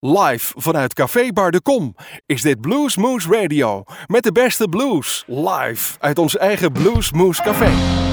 Live 0.00 0.52
vanuit 0.56 0.94
Café 0.94 1.32
Bar 1.32 1.50
de 1.50 1.60
Kom 1.60 1.94
is 2.26 2.42
dit 2.42 2.60
Blues 2.60 2.96
Moose 2.96 3.28
Radio 3.28 3.84
met 4.06 4.22
de 4.22 4.32
beste 4.32 4.68
blues. 4.68 5.24
Live 5.26 5.96
uit 5.98 6.18
ons 6.18 6.36
eigen 6.36 6.72
Blues 6.72 7.12
Moose 7.12 7.42
Café. 7.42 8.07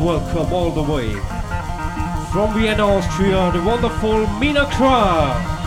Welcome 0.00 0.52
all 0.52 0.70
the 0.70 0.82
way 0.82 1.12
from 2.30 2.54
Vienna, 2.54 2.86
Austria, 2.86 3.50
the 3.52 3.60
wonderful 3.64 4.26
Meena 4.38 4.64
Kra. 4.70 5.57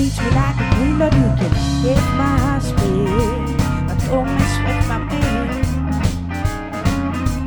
Treats 0.00 0.18
me 0.20 0.30
like 0.30 0.56
a 0.56 0.74
queen. 0.74 0.98
But 0.98 1.12
you 1.12 1.28
can 1.38 1.52
get 1.82 2.02
my 2.16 2.36
husband, 2.46 3.56
but 3.86 3.98
don't 4.06 4.26
mess 4.26 4.54
with 4.64 4.88
my. 4.88 4.98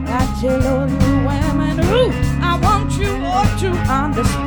I 0.06 0.24
tell 0.40 0.68
all 0.68 0.88
you 0.88 1.14
women, 1.28 1.80
ooh, 1.80 2.12
I 2.42 2.60
want 2.62 2.92
you 3.00 3.12
all 3.26 3.48
to 3.60 3.70
understand. 3.92 4.43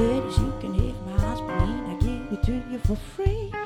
Ladies, 0.00 0.38
you 0.38 0.54
can 0.60 0.72
have 0.72 1.06
my 1.06 1.12
husband 1.12 1.60
and 1.60 1.90
I 1.90 1.94
give 2.00 2.32
it 2.32 2.42
to 2.44 2.52
you 2.72 2.78
for 2.78 2.96
free. 2.96 3.59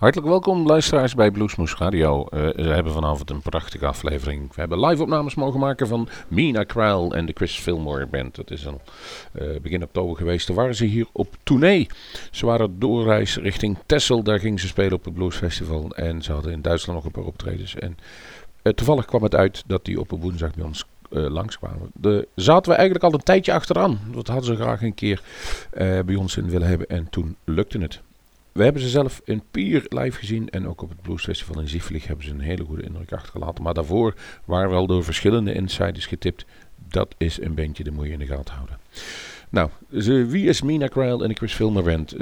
Hartelijk 0.00 0.28
welkom 0.28 0.66
luisteraars 0.66 1.14
bij 1.14 1.30
Bluesmoes 1.30 1.76
Radio. 1.76 2.26
Eh, 2.26 2.40
we 2.40 2.72
hebben 2.72 2.92
vanavond 2.92 3.30
een 3.30 3.42
prachtige 3.42 3.86
aflevering. 3.86 4.54
We 4.54 4.60
hebben 4.60 4.86
live 4.86 5.02
opnames 5.02 5.34
mogen 5.34 5.60
maken 5.60 5.86
van 5.86 6.08
Mina 6.28 6.64
Kryle 6.64 7.14
en 7.14 7.26
de 7.26 7.32
Chris 7.34 7.58
Fillmore 7.58 8.06
Band. 8.06 8.34
Dat 8.34 8.50
is 8.50 8.66
al 8.66 8.80
eh, 9.32 9.60
begin 9.62 9.82
oktober 9.82 10.16
geweest. 10.16 10.46
Toen 10.46 10.56
waren 10.56 10.74
ze 10.74 10.84
hier 10.84 11.06
op 11.12 11.36
tournee. 11.42 11.88
Ze 12.30 12.46
waren 12.46 12.78
doorreis 12.78 13.36
richting 13.36 13.78
Texel. 13.86 14.22
Daar 14.22 14.38
gingen 14.38 14.58
ze 14.58 14.66
spelen 14.66 14.92
op 14.92 15.04
het 15.04 15.14
Bluesfestival. 15.14 15.90
En 15.90 16.22
ze 16.22 16.32
hadden 16.32 16.52
in 16.52 16.62
Duitsland 16.62 16.98
nog 16.98 17.06
een 17.06 17.20
paar 17.22 17.32
optredens. 17.32 17.74
En 17.74 17.98
eh, 18.62 18.72
toevallig 18.72 19.04
kwam 19.04 19.22
het 19.22 19.34
uit 19.34 19.62
dat 19.66 19.84
die 19.84 20.00
op 20.00 20.10
een 20.10 20.20
woensdag 20.20 20.54
bij 20.54 20.64
ons 20.64 20.84
eh, 21.10 21.30
langskwamen. 21.30 21.90
De, 21.92 22.28
zaten 22.34 22.70
we 22.70 22.78
eigenlijk 22.78 23.04
al 23.04 23.14
een 23.14 23.24
tijdje 23.24 23.52
achteraan. 23.52 24.00
Dat 24.12 24.26
hadden 24.26 24.46
ze 24.46 24.62
graag 24.62 24.82
een 24.82 24.94
keer 24.94 25.22
bij 26.06 26.14
ons 26.14 26.36
in 26.36 26.50
willen 26.50 26.68
hebben. 26.68 26.86
En 26.86 27.10
toen 27.10 27.36
lukte 27.44 27.78
het. 27.78 28.00
We 28.52 28.62
hebben 28.62 28.82
ze 28.82 28.88
zelf 28.88 29.20
in 29.24 29.42
Pier 29.50 29.84
live 29.88 30.18
gezien 30.18 30.48
en 30.48 30.68
ook 30.68 30.82
op 30.82 30.88
het 30.88 31.02
Blues 31.02 31.24
Festival 31.24 31.60
in 31.60 31.68
Zieflig 31.68 32.06
hebben 32.06 32.24
ze 32.24 32.30
een 32.30 32.40
hele 32.40 32.64
goede 32.64 32.82
indruk 32.82 33.12
achtergelaten. 33.12 33.64
Maar 33.64 33.74
daarvoor 33.74 34.14
waren 34.44 34.70
we 34.70 34.76
al 34.76 34.86
door 34.86 35.04
verschillende 35.04 35.52
insiders 35.52 36.06
getipt. 36.06 36.44
Dat 36.88 37.14
is 37.18 37.40
een 37.40 37.54
bandje, 37.54 37.84
de 37.84 37.90
moet 37.90 38.06
je 38.06 38.12
in 38.12 38.18
de 38.18 38.26
gaten 38.26 38.54
houden. 38.54 38.78
Nou, 39.50 39.70
wie 40.28 40.48
is 40.48 40.62
Mina 40.62 40.86
Krile 40.86 41.24
en 41.24 41.36
Chris 41.36 41.54
Filmer 41.54 41.82
Band? 41.82 42.12
Eh, 42.12 42.18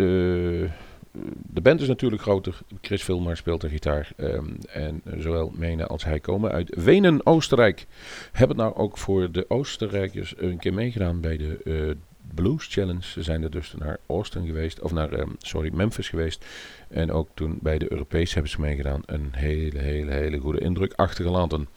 de 1.47 1.61
band 1.63 1.81
is 1.81 1.89
natuurlijk 1.89 2.23
groter. 2.23 2.59
Chris 2.81 3.03
Filmer 3.03 3.37
speelt 3.37 3.61
de 3.61 3.69
gitaar. 3.69 4.11
ehm, 4.17 4.47
en 4.69 5.03
zowel 5.17 5.53
Mene 5.55 5.87
als 5.87 6.05
hij 6.05 6.21
komen 6.21 6.51
uit 6.51 6.75
Wenen, 6.85 7.27
Oostenrijk. 7.27 7.87
Hebben 8.33 8.57
nou 8.57 8.75
ook 8.75 8.99
voor 8.99 9.33
de 9.33 9.45
Oostenrijkers 9.49 10.35
een 10.37 10.59
keer 10.59 10.75
meegedaan 10.75 11.21
bij 11.21 11.37
de 11.37 11.59
eh, 11.65 11.95
Blues 12.35 12.67
Challenge. 12.67 13.03
Ze 13.03 13.23
zijn 13.23 13.43
er 13.43 13.51
dus 13.51 13.75
naar 13.79 13.99
Austin 14.07 14.47
geweest, 14.47 14.81
of 14.81 14.93
naar, 14.93 15.13
ehm, 15.13 15.31
sorry, 15.39 15.71
Memphis 15.73 16.09
geweest. 16.09 16.45
En 16.89 17.13
ook 17.13 17.29
toen 17.35 17.59
bij 17.63 17.79
de 17.79 17.93
Europees 17.93 18.35
hebben 18.35 18.51
ze 18.51 18.61
meegedaan. 18.61 19.03
Een 19.07 19.29
hele, 19.33 19.79
hele, 19.79 20.13
hele 20.13 20.39
goede 20.39 20.61
indruk 20.61 20.93
achtergelaten. 20.93 21.69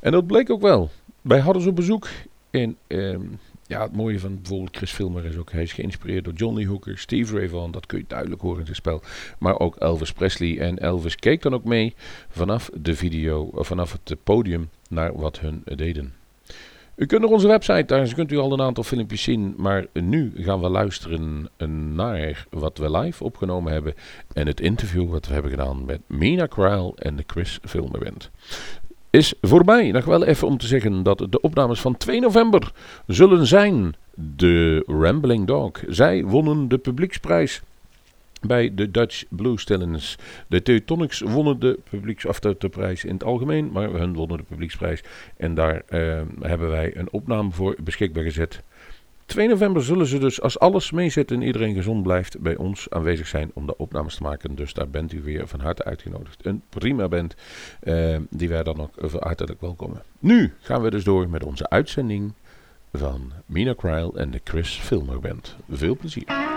En 0.00 0.12
dat 0.12 0.26
bleek 0.26 0.50
ook 0.50 0.60
wel. 0.60 0.90
Wij 1.20 1.38
hadden 1.38 1.62
ze 1.62 1.68
op 1.68 1.76
bezoek 1.76 2.08
in... 2.50 2.76
ehm, 2.86 3.20
ja, 3.66 3.82
het 3.82 3.92
mooie 3.92 4.20
van 4.20 4.34
bijvoorbeeld 4.34 4.76
Chris 4.76 4.92
Filmer 4.92 5.24
is 5.24 5.36
ook, 5.36 5.52
hij 5.52 5.62
is 5.62 5.72
geïnspireerd 5.72 6.24
door 6.24 6.32
Johnny 6.34 6.66
Hooker, 6.66 6.98
Steve 6.98 7.36
Ray 7.36 7.48
Vaughan, 7.48 7.70
dat 7.70 7.86
kun 7.86 7.98
je 7.98 8.04
duidelijk 8.08 8.40
horen 8.40 8.58
in 8.58 8.64
zijn 8.64 8.76
spel. 8.76 9.02
Maar 9.38 9.58
ook 9.58 9.76
Elvis 9.76 10.12
Presley. 10.12 10.58
En 10.58 10.78
Elvis 10.78 11.16
keek 11.16 11.42
dan 11.42 11.54
ook 11.54 11.64
mee 11.64 11.94
vanaf 12.28 12.70
de 12.74 12.96
video, 12.96 13.42
of 13.42 13.66
vanaf 13.66 13.92
het 13.92 14.16
podium, 14.24 14.70
naar 14.88 15.16
wat 15.16 15.40
hun 15.40 15.62
deden. 15.64 16.14
U 16.96 17.06
kunt 17.06 17.20
naar 17.20 17.30
onze 17.30 17.46
website, 17.46 17.84
daar 17.84 18.14
kunt 18.14 18.32
u 18.32 18.38
al 18.38 18.52
een 18.52 18.60
aantal 18.60 18.84
filmpjes 18.84 19.22
zien. 19.22 19.54
Maar 19.56 19.86
nu 19.92 20.32
gaan 20.36 20.60
we 20.60 20.68
luisteren 20.68 21.48
naar 21.94 22.46
wat 22.50 22.78
we 22.78 22.98
live 22.98 23.24
opgenomen 23.24 23.72
hebben. 23.72 23.94
En 24.32 24.46
het 24.46 24.60
interview 24.60 25.10
wat 25.10 25.26
we 25.26 25.32
hebben 25.32 25.50
gedaan 25.50 25.84
met 25.84 26.00
Mina 26.06 26.46
Krile 26.46 26.92
en 26.96 27.16
de 27.16 27.24
Chris 27.26 27.58
Filmer 27.62 28.00
Band 28.00 28.30
is 29.16 29.34
voorbij. 29.40 29.90
Nog 29.90 30.04
wel 30.04 30.24
even 30.24 30.46
om 30.46 30.58
te 30.58 30.66
zeggen 30.66 31.02
dat 31.02 31.26
de 31.30 31.40
opnames 31.40 31.80
van 31.80 31.96
2 31.96 32.20
november 32.20 32.72
zullen 33.06 33.46
zijn. 33.46 33.94
De 34.14 34.82
Rambling 34.86 35.46
Dog. 35.46 35.70
Zij 35.88 36.24
wonnen 36.24 36.68
de 36.68 36.78
publieksprijs 36.78 37.62
bij 38.40 38.74
de 38.74 38.90
Dutch 38.90 39.24
Blues 39.28 39.64
Challenge. 39.64 40.16
De 40.46 40.62
Teutonics 40.62 41.20
wonnen 41.20 41.60
de 41.60 41.78
publieks, 41.90 42.26
prijs 42.70 43.04
in 43.04 43.12
het 43.12 43.24
algemeen, 43.24 43.70
maar 43.72 43.90
hun 43.90 44.14
wonnen 44.14 44.36
de 44.36 44.42
publieksprijs. 44.42 45.02
En 45.36 45.54
daar 45.54 45.82
eh, 45.86 46.22
hebben 46.40 46.68
wij 46.68 46.96
een 46.96 47.12
opname 47.12 47.50
voor 47.50 47.76
beschikbaar 47.82 48.22
gezet. 48.22 48.62
2 49.26 49.48
november 49.48 49.82
zullen 49.82 50.06
ze 50.06 50.18
dus, 50.18 50.40
als 50.40 50.58
alles 50.58 50.90
meezit 50.90 51.30
en 51.30 51.42
iedereen 51.42 51.74
gezond 51.74 52.02
blijft, 52.02 52.40
bij 52.40 52.56
ons 52.56 52.90
aanwezig 52.90 53.26
zijn 53.26 53.50
om 53.54 53.66
de 53.66 53.76
opnames 53.76 54.14
te 54.14 54.22
maken. 54.22 54.54
Dus 54.54 54.72
daar 54.72 54.88
bent 54.88 55.12
u 55.12 55.22
weer 55.22 55.48
van 55.48 55.60
harte 55.60 55.84
uitgenodigd. 55.84 56.46
Een 56.46 56.62
prima 56.68 57.08
band 57.08 57.34
eh, 57.80 58.16
die 58.30 58.48
wij 58.48 58.62
dan 58.62 58.80
ook 58.80 59.12
hartelijk 59.18 59.60
welkomen. 59.60 60.02
Nu 60.18 60.52
gaan 60.60 60.82
we 60.82 60.90
dus 60.90 61.04
door 61.04 61.28
met 61.28 61.44
onze 61.44 61.68
uitzending 61.68 62.32
van 62.92 63.32
Mina 63.46 63.72
Krile 63.72 64.12
en 64.14 64.30
de 64.30 64.40
Chris 64.44 64.78
Filmer 64.78 65.20
Band. 65.20 65.56
Veel 65.68 65.96
plezier. 65.96 66.55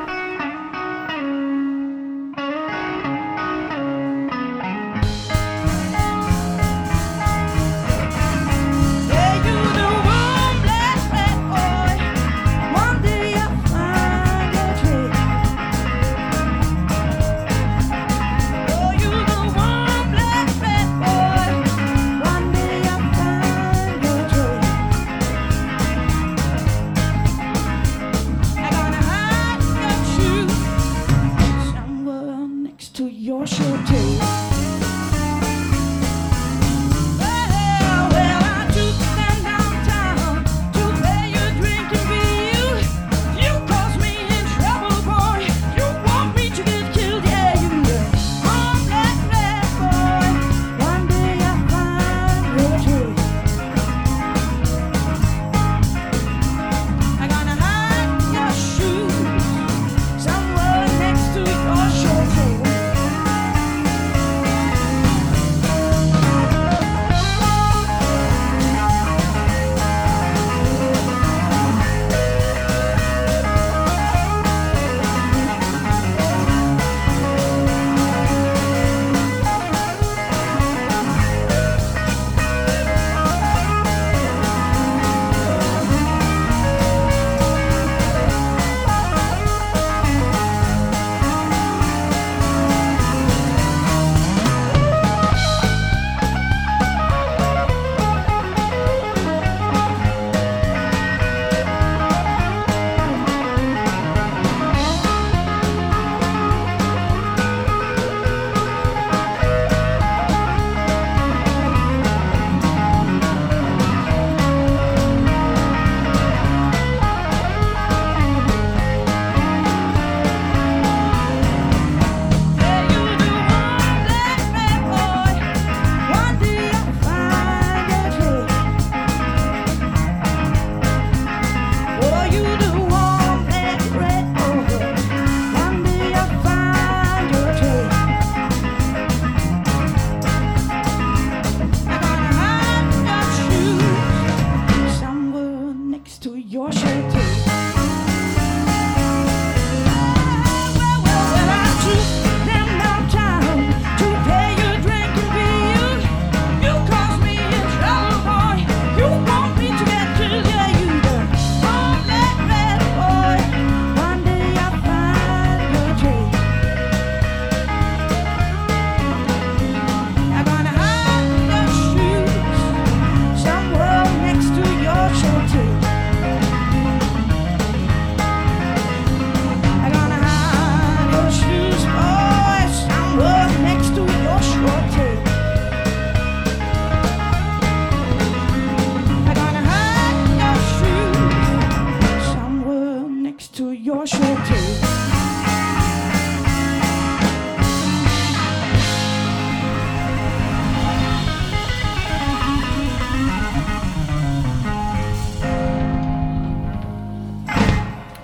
your 146.50 146.72
show 146.72 147.10
too. 147.12 147.39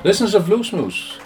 Listeners 0.06 0.36
of 0.36 0.46
Blues 0.46 0.72
Moose, 0.72 1.18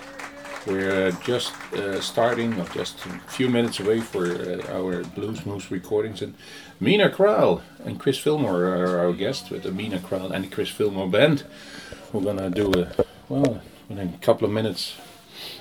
we're 0.66 1.08
uh, 1.08 1.12
just 1.26 1.52
uh, 1.74 2.00
starting, 2.00 2.58
or 2.58 2.66
just 2.68 3.06
a 3.08 3.10
few 3.28 3.50
minutes 3.50 3.82
away 3.82 4.00
for 4.00 4.26
uh, 4.26 4.74
our 4.74 5.04
Blues 5.04 5.46
Moose 5.46 5.70
recordings, 5.70 6.22
and 6.22 6.34
Meena 6.82 7.14
Cryle 7.14 7.62
and 7.84 8.00
Chris 8.00 8.18
Fillmore 8.18 8.64
are 8.64 9.00
our 9.00 9.12
guests 9.12 9.50
with 9.50 9.64
the 9.64 9.70
Meena 9.72 10.00
Cryle 10.00 10.32
and 10.32 10.46
the 10.46 10.48
Chris 10.48 10.70
Fillmore 10.70 11.10
band. 11.10 11.44
We're 12.14 12.22
gonna 12.22 12.50
do 12.50 12.72
a 12.72 13.06
well 13.28 13.62
in 13.90 14.00
a 14.00 14.18
couple 14.22 14.48
of 14.48 14.54
minutes 14.54 14.96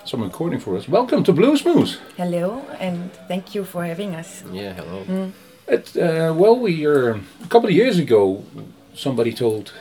some 0.04 0.22
recording 0.22 0.60
for 0.60 0.76
us. 0.76 0.88
Welcome 0.88 1.24
to 1.24 1.32
Blues 1.32 1.64
Moose. 1.64 1.98
Hello, 2.16 2.62
and 2.78 3.12
thank 3.26 3.52
you 3.52 3.64
for 3.64 3.84
having 3.84 4.14
us. 4.14 4.44
Yeah, 4.52 4.74
hello. 4.74 5.32
It, 5.66 5.96
uh, 5.96 6.32
well, 6.36 6.56
we 6.56 6.86
are 6.86 7.14
a 7.14 7.48
couple 7.48 7.68
of 7.68 7.74
years 7.74 7.98
ago. 7.98 8.44
Somebody 8.94 9.32
told 9.32 9.72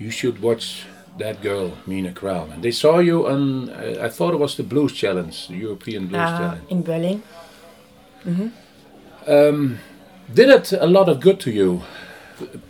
you 0.00 0.10
should 0.10 0.42
watch 0.42 0.84
that 1.18 1.42
girl, 1.42 1.72
Meena 1.86 2.12
Cryle, 2.12 2.50
and 2.52 2.62
they 2.62 2.70
saw 2.72 2.98
you 2.98 3.26
on. 3.26 3.70
Uh, 3.70 3.98
I 4.06 4.08
thought 4.08 4.34
it 4.34 4.40
was 4.40 4.54
the 4.56 4.62
Blues 4.62 4.92
Challenge, 4.92 5.48
the 5.48 5.56
European 5.56 6.06
Blues 6.06 6.20
Uh, 6.22 6.38
Challenge. 6.38 6.62
in 6.70 6.82
Berlin. 6.82 7.22
Um, 9.26 9.78
did 10.34 10.48
it 10.48 10.72
a 10.72 10.86
lot 10.86 11.08
of 11.08 11.20
good 11.20 11.40
to 11.40 11.50
you 11.50 11.82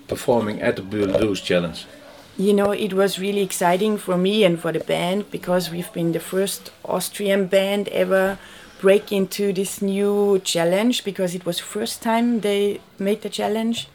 performing 0.06 0.60
at 0.62 0.76
the 0.76 0.82
Blues 0.82 1.40
Challenge? 1.40 1.86
You 2.36 2.52
know, 2.52 2.70
it 2.70 2.92
was 2.92 3.18
really 3.18 3.42
exciting 3.42 3.98
for 3.98 4.16
me 4.16 4.44
and 4.44 4.58
for 4.60 4.72
the 4.72 4.80
band 4.80 5.30
because 5.30 5.70
we've 5.70 5.92
been 5.92 6.12
the 6.12 6.20
first 6.20 6.70
Austrian 6.84 7.46
band 7.46 7.88
ever 7.88 8.38
break 8.80 9.10
into 9.10 9.52
this 9.52 9.82
new 9.82 10.40
challenge 10.44 11.02
because 11.04 11.34
it 11.34 11.44
was 11.44 11.58
first 11.58 12.00
time 12.00 12.40
they 12.40 12.80
made 12.98 13.22
the 13.22 13.28
challenge. 13.28 13.88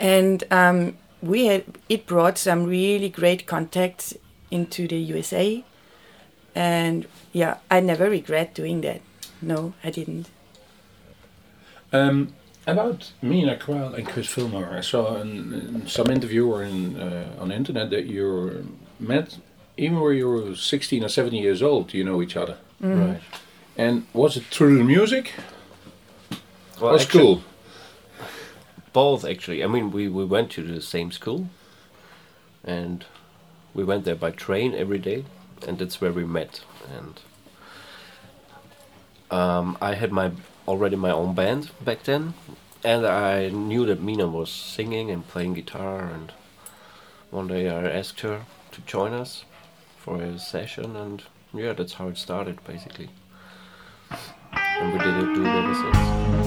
And 0.00 0.44
um, 0.50 0.94
we 1.24 1.46
had 1.46 1.64
it 1.88 2.06
brought 2.06 2.38
some 2.38 2.64
really 2.64 3.08
great 3.08 3.46
contacts 3.46 4.14
into 4.50 4.86
the 4.86 4.96
USA. 4.96 5.64
And 6.54 7.06
yeah, 7.32 7.56
I 7.70 7.80
never 7.80 8.08
regret 8.10 8.54
doing 8.54 8.82
that. 8.82 9.00
No, 9.42 9.72
I 9.82 9.90
didn't. 9.90 10.28
Um, 11.92 12.34
about 12.66 13.12
Meena 13.22 13.58
Cryle 13.58 13.94
and 13.94 14.06
Chris 14.06 14.26
Fillmore, 14.28 14.70
I 14.70 14.80
saw 14.80 15.16
in, 15.20 15.52
in 15.52 15.86
some 15.86 16.10
interview 16.10 16.46
or 16.46 16.62
in, 16.62 16.98
uh, 17.00 17.36
on 17.40 17.48
the 17.48 17.54
internet 17.54 17.90
that 17.90 18.06
you 18.06 18.66
met 18.98 19.38
even 19.76 19.98
when 20.00 20.16
you 20.16 20.28
were 20.28 20.54
16 20.54 21.04
or 21.04 21.08
17 21.08 21.42
years 21.42 21.62
old. 21.62 21.92
You 21.94 22.04
know 22.04 22.22
each 22.22 22.36
other, 22.36 22.56
Right. 22.80 23.20
and 23.76 24.06
was 24.12 24.36
it 24.36 24.44
through 24.44 24.78
the 24.78 24.84
music 24.84 25.32
Well, 26.80 26.92
or 26.92 26.94
actually, 27.00 27.20
school? 27.20 27.42
Both, 28.94 29.24
actually. 29.26 29.62
I 29.62 29.66
mean, 29.66 29.90
we, 29.90 30.08
we 30.08 30.24
went 30.24 30.50
to 30.52 30.62
the 30.62 30.80
same 30.80 31.10
school, 31.12 31.50
and 32.64 33.04
we 33.74 33.84
went 33.84 34.04
there 34.04 34.14
by 34.14 34.30
train 34.30 34.72
every 34.74 34.98
day, 34.98 35.24
and 35.66 35.78
that's 35.78 36.00
where 36.00 36.12
we 36.12 36.24
met. 36.24 36.60
And 36.96 37.20
um, 39.30 39.76
I 39.82 39.94
had 39.94 40.12
my 40.12 40.30
already 40.68 40.96
my 40.96 41.10
own 41.10 41.34
band 41.34 41.70
back 41.84 42.04
then, 42.04 42.34
and 42.84 43.04
I 43.04 43.48
knew 43.48 43.84
that 43.86 44.00
Meena 44.00 44.30
was 44.30 44.48
singing 44.50 45.10
and 45.10 45.26
playing 45.26 45.54
guitar. 45.54 46.04
And 46.04 46.32
one 47.30 47.48
day 47.48 47.68
I 47.68 47.90
asked 47.90 48.20
her 48.20 48.46
to 48.72 48.80
join 48.82 49.12
us 49.12 49.44
for 49.98 50.22
a 50.22 50.38
session, 50.38 50.94
and 50.94 51.24
yeah, 51.52 51.72
that's 51.72 51.94
how 51.94 52.08
it 52.08 52.16
started 52.16 52.64
basically. 52.64 53.10
And 54.52 54.92
we 54.92 54.98
did 54.98 55.16
it, 55.16 55.34
do 55.34 55.44
ever 55.44 55.74
since. 55.74 56.43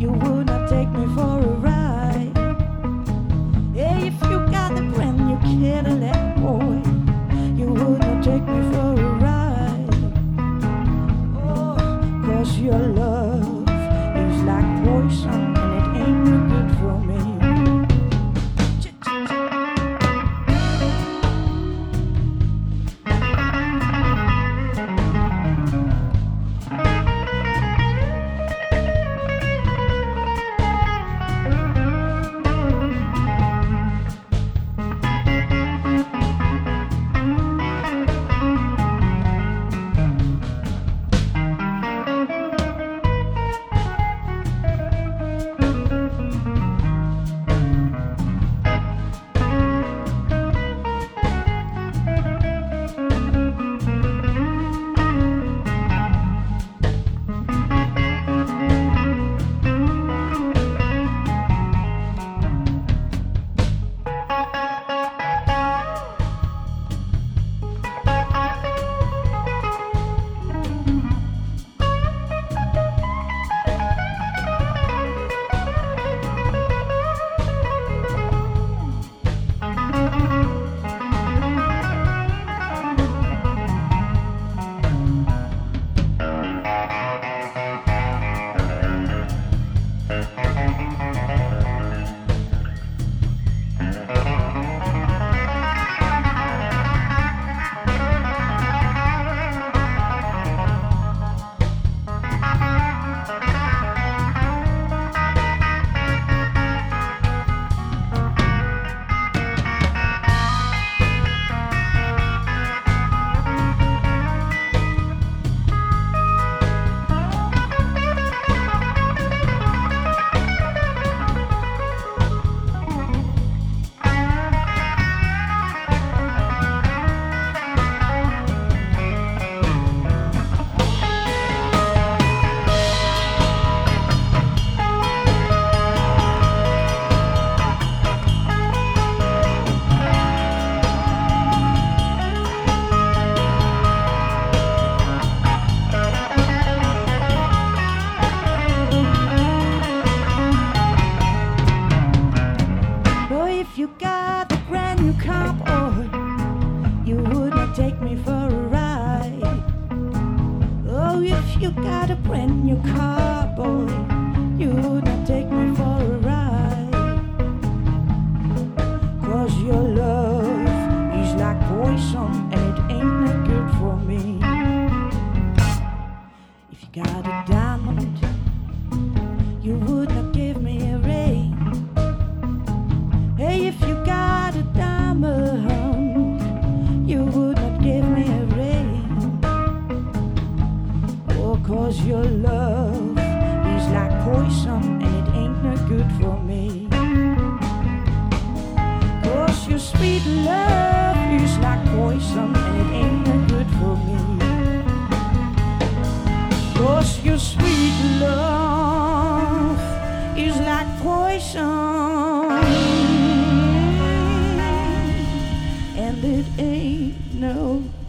You 0.00 0.10
would 0.10 0.46
not 0.46 0.68
take 0.68 0.88
me 0.90 1.06
for 1.14 1.38
a 1.38 1.46
ride. 1.60 1.67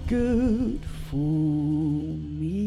Good 0.10 0.82
for 1.08 1.16
me. 1.16 2.60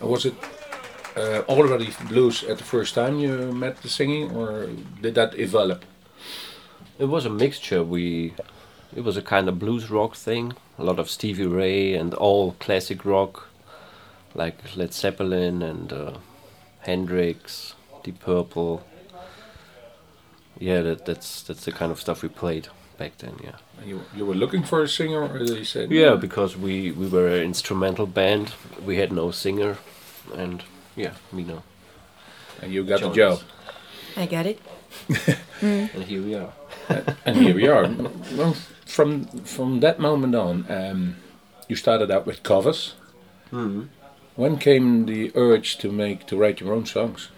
Was 0.00 0.26
it 0.26 0.34
uh, 1.16 1.42
already 1.48 1.90
blues 2.06 2.44
at 2.44 2.58
the 2.58 2.62
first 2.62 2.94
time 2.94 3.18
you 3.18 3.50
met 3.52 3.82
the 3.82 3.88
singing, 3.88 4.30
or 4.30 4.68
did 5.02 5.16
that 5.16 5.32
develop? 5.36 5.84
It 6.96 7.06
was 7.06 7.26
a 7.26 7.30
mixture. 7.30 7.82
We, 7.82 8.34
it 8.94 9.02
was 9.02 9.16
a 9.16 9.22
kind 9.22 9.48
of 9.48 9.58
blues 9.58 9.90
rock 9.90 10.14
thing. 10.14 10.52
A 10.78 10.84
lot 10.84 11.00
of 11.00 11.10
Stevie 11.10 11.46
Ray 11.46 11.94
and 11.94 12.14
all 12.14 12.52
classic 12.60 13.04
rock, 13.04 13.48
like 14.34 14.76
Led 14.76 14.92
Zeppelin 14.92 15.62
and 15.62 15.92
uh, 15.92 16.12
Hendrix, 16.80 17.74
Deep 18.02 18.20
Purple. 18.20 18.84
Yeah, 20.58 20.82
that, 20.82 21.04
that's 21.06 21.42
that's 21.42 21.64
the 21.64 21.72
kind 21.72 21.90
of 21.92 22.00
stuff 22.00 22.22
we 22.22 22.28
played 22.28 22.68
back 22.98 23.18
then. 23.18 23.36
Yeah. 23.42 23.56
You, 23.84 24.02
you 24.16 24.24
were 24.24 24.34
looking 24.34 24.62
for 24.62 24.82
a 24.82 24.88
singer, 24.88 25.22
or 25.22 25.44
they 25.44 25.64
said 25.64 25.90
Yeah, 25.90 26.14
because 26.14 26.56
we 26.56 26.92
we 26.92 27.08
were 27.08 27.28
an 27.28 27.42
instrumental 27.42 28.06
band. 28.06 28.54
We 28.84 28.96
had 28.96 29.12
no 29.12 29.30
singer, 29.30 29.78
and 30.34 30.62
yeah, 30.96 31.14
me 31.32 31.42
no. 31.44 31.62
and 32.62 32.72
you 32.72 32.84
got 32.84 33.00
the 33.00 33.10
job, 33.10 33.40
I 34.16 34.26
got 34.26 34.46
it. 34.46 34.60
And 35.60 36.04
here 36.04 36.22
we 36.22 36.34
are. 36.34 36.52
and 37.24 37.36
here 37.36 37.54
we 37.54 37.66
are. 37.68 37.88
Well, 38.36 38.54
from 38.86 39.24
from 39.44 39.80
that 39.80 39.98
moment 39.98 40.34
on, 40.34 40.66
um, 40.68 41.16
you 41.68 41.76
started 41.76 42.10
out 42.10 42.26
with 42.26 42.42
covers. 42.42 42.94
Mm. 43.50 43.88
When 44.36 44.58
came 44.58 45.06
the 45.06 45.30
urge 45.34 45.78
to 45.78 45.92
make 45.92 46.26
to 46.26 46.36
write 46.36 46.60
your 46.60 46.72
own 46.74 46.86
songs? 46.86 47.28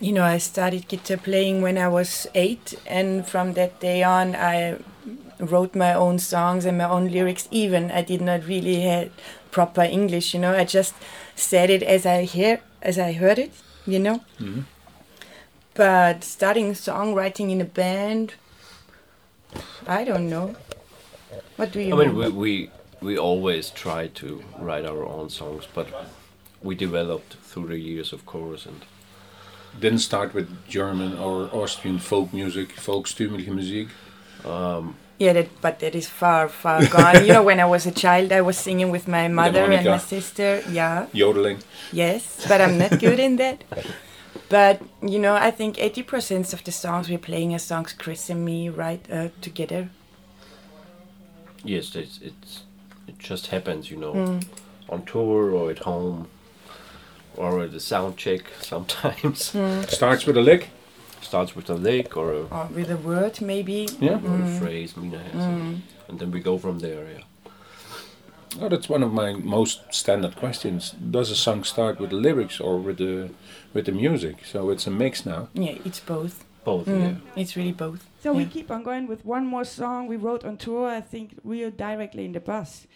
You 0.00 0.12
know, 0.12 0.24
I 0.24 0.38
started 0.38 0.88
guitar 0.88 1.16
playing 1.16 1.62
when 1.62 1.78
I 1.78 1.88
was 1.88 2.26
eight, 2.34 2.74
and 2.86 3.26
from 3.26 3.52
that 3.54 3.78
day 3.80 4.02
on, 4.02 4.34
I 4.34 4.78
wrote 5.38 5.74
my 5.76 5.94
own 5.94 6.18
songs 6.18 6.64
and 6.64 6.78
my 6.78 6.88
own 6.88 7.08
lyrics. 7.10 7.48
Even 7.50 7.90
I 7.90 8.02
did 8.02 8.20
not 8.20 8.46
really 8.46 8.80
have 8.80 9.10
proper 9.52 9.82
English. 9.82 10.34
You 10.34 10.40
know, 10.40 10.54
I 10.56 10.64
just 10.64 10.94
said 11.36 11.70
it 11.70 11.82
as 11.82 12.04
I 12.04 12.24
hear, 12.24 12.60
as 12.82 12.98
I 12.98 13.12
heard 13.12 13.38
it. 13.38 13.52
You 13.86 13.98
know. 14.00 14.20
Mhm. 14.40 14.64
But 15.74 16.24
starting 16.24 16.72
songwriting 16.74 17.50
in 17.50 17.60
a 17.60 17.64
band, 17.64 18.34
I 19.86 20.04
don't 20.04 20.28
know. 20.28 20.54
What 21.56 21.72
do 21.72 21.80
you 21.80 21.94
I 21.94 21.98
mean, 21.98 22.16
mean? 22.16 22.16
we, 22.16 22.28
we 22.30 22.70
we 23.00 23.18
always 23.18 23.70
try 23.70 24.08
to 24.08 24.42
write 24.58 24.84
our 24.84 25.04
own 25.04 25.30
songs, 25.30 25.66
but 25.74 25.86
we 26.64 26.74
developed 26.74 27.36
through 27.52 27.68
the 27.68 27.78
years, 27.78 28.12
of 28.12 28.24
course, 28.26 28.66
and 28.68 28.80
Didn't 29.80 30.00
start 30.02 30.34
with 30.34 30.46
German 30.68 31.18
or 31.18 31.48
Austrian 31.52 31.98
folk 31.98 32.32
music, 32.32 32.68
volkstümliche 32.76 33.50
Musik. 33.50 33.88
um, 34.44 34.94
Yeah, 35.18 35.32
that, 35.34 35.46
but 35.60 35.78
that 35.78 35.94
is 35.94 36.08
far, 36.08 36.48
far 36.48 36.86
gone. 36.86 37.24
you 37.26 37.32
know, 37.32 37.42
when 37.44 37.60
I 37.60 37.64
was 37.64 37.86
a 37.86 37.90
child, 37.92 38.32
I 38.32 38.40
was 38.40 38.56
singing 38.56 38.92
with 38.92 39.08
my 39.08 39.28
mother 39.28 39.72
and 39.72 39.84
my 39.84 39.98
sister. 39.98 40.62
Yeah, 40.70 41.06
Yodeling. 41.12 41.58
yes, 41.92 42.46
but 42.48 42.60
I'm 42.60 42.78
not 42.78 43.00
good 43.00 43.18
in 43.18 43.36
that. 43.36 43.64
But 44.48 44.80
you 45.02 45.18
know, 45.18 45.34
I 45.48 45.50
think 45.50 45.76
80% 45.76 46.52
of 46.52 46.62
the 46.64 46.72
songs 46.72 47.08
we're 47.08 47.18
playing 47.18 47.52
are 47.54 47.58
songs 47.60 47.92
Chris 47.98 48.30
and 48.30 48.44
me 48.44 48.68
write 48.68 49.08
uh, 49.12 49.28
together. 49.40 49.88
yes, 51.64 51.94
it's, 51.96 52.18
it's 52.22 52.62
it 53.08 53.18
just 53.18 53.46
happens, 53.48 53.90
you 53.90 53.96
know, 53.96 54.14
Mm. 54.14 54.42
on 54.88 55.02
tour 55.04 55.50
or 55.50 55.70
at 55.70 55.78
home 55.78 56.26
or 57.36 57.66
the 57.66 57.80
sound 57.80 58.16
check. 58.16 58.42
Sometimes 58.60 59.52
Mm. 59.52 59.88
Starts 60.00 60.26
with 60.26 60.36
a 60.36 60.42
lick. 60.42 60.68
starts 61.20 61.56
with 61.56 61.70
a 61.70 61.74
lick 61.74 62.16
or 62.16 62.32
a, 62.32 62.42
Or 62.50 62.66
with 62.74 62.90
a 62.90 62.96
word, 62.96 63.40
maybe. 63.40 63.88
Yeah. 64.00 64.20
or 64.24 64.42
a 64.42 64.58
phrase 64.60 64.96
Mina 64.96 65.18
has, 65.18 65.44
and, 65.44 65.82
and 66.08 66.18
then 66.18 66.30
we 66.30 66.40
go 66.40 66.58
from 66.58 66.78
there. 66.80 67.04
Yeah. 67.12 67.22
Oh, 68.60 68.68
that's 68.68 68.88
one 68.88 69.02
of 69.02 69.12
my 69.12 69.32
most 69.32 69.80
standard 69.92 70.36
questions. 70.36 70.92
Does 71.10 71.30
a 71.30 71.34
song 71.36 71.64
start 71.64 71.98
with 71.98 72.10
the 72.10 72.16
lyrics 72.16 72.60
or 72.60 72.78
with 72.78 72.98
the 72.98 73.30
with 73.72 73.86
the 73.86 73.92
music? 73.92 74.36
So 74.44 74.70
it's 74.70 74.86
a 74.86 74.90
mix 74.90 75.24
now. 75.26 75.48
Yeah, 75.54 75.76
it's 75.84 76.00
both. 76.00 76.44
Both. 76.64 76.86
Mm, 76.86 77.00
Yeah. 77.00 77.14
It's 77.42 77.56
really 77.56 77.72
both. 77.72 78.06
So 78.22 78.32
we 78.32 78.46
keep 78.46 78.70
on 78.70 78.82
going 78.84 79.08
with 79.08 79.24
one 79.26 79.46
more 79.46 79.64
song 79.64 80.06
we 80.08 80.16
wrote 80.16 80.44
on 80.48 80.56
tour, 80.56 80.88
I 80.98 81.00
think 81.00 81.30
we 81.42 81.64
are 81.64 81.70
directly 81.70 82.24
in 82.24 82.32
the 82.32 82.40
bus. 82.40 82.86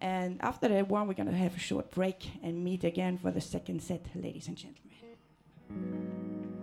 And 0.00 0.40
after 0.42 0.68
that 0.68 0.88
one, 0.88 1.08
we're 1.08 1.14
going 1.14 1.30
to 1.30 1.36
have 1.36 1.56
a 1.56 1.58
short 1.58 1.90
break 1.90 2.30
and 2.42 2.64
meet 2.64 2.84
again 2.84 3.18
for 3.18 3.30
the 3.30 3.40
second 3.40 3.82
set, 3.82 4.06
ladies 4.14 4.48
and 4.48 4.56
gentlemen. 4.56 6.59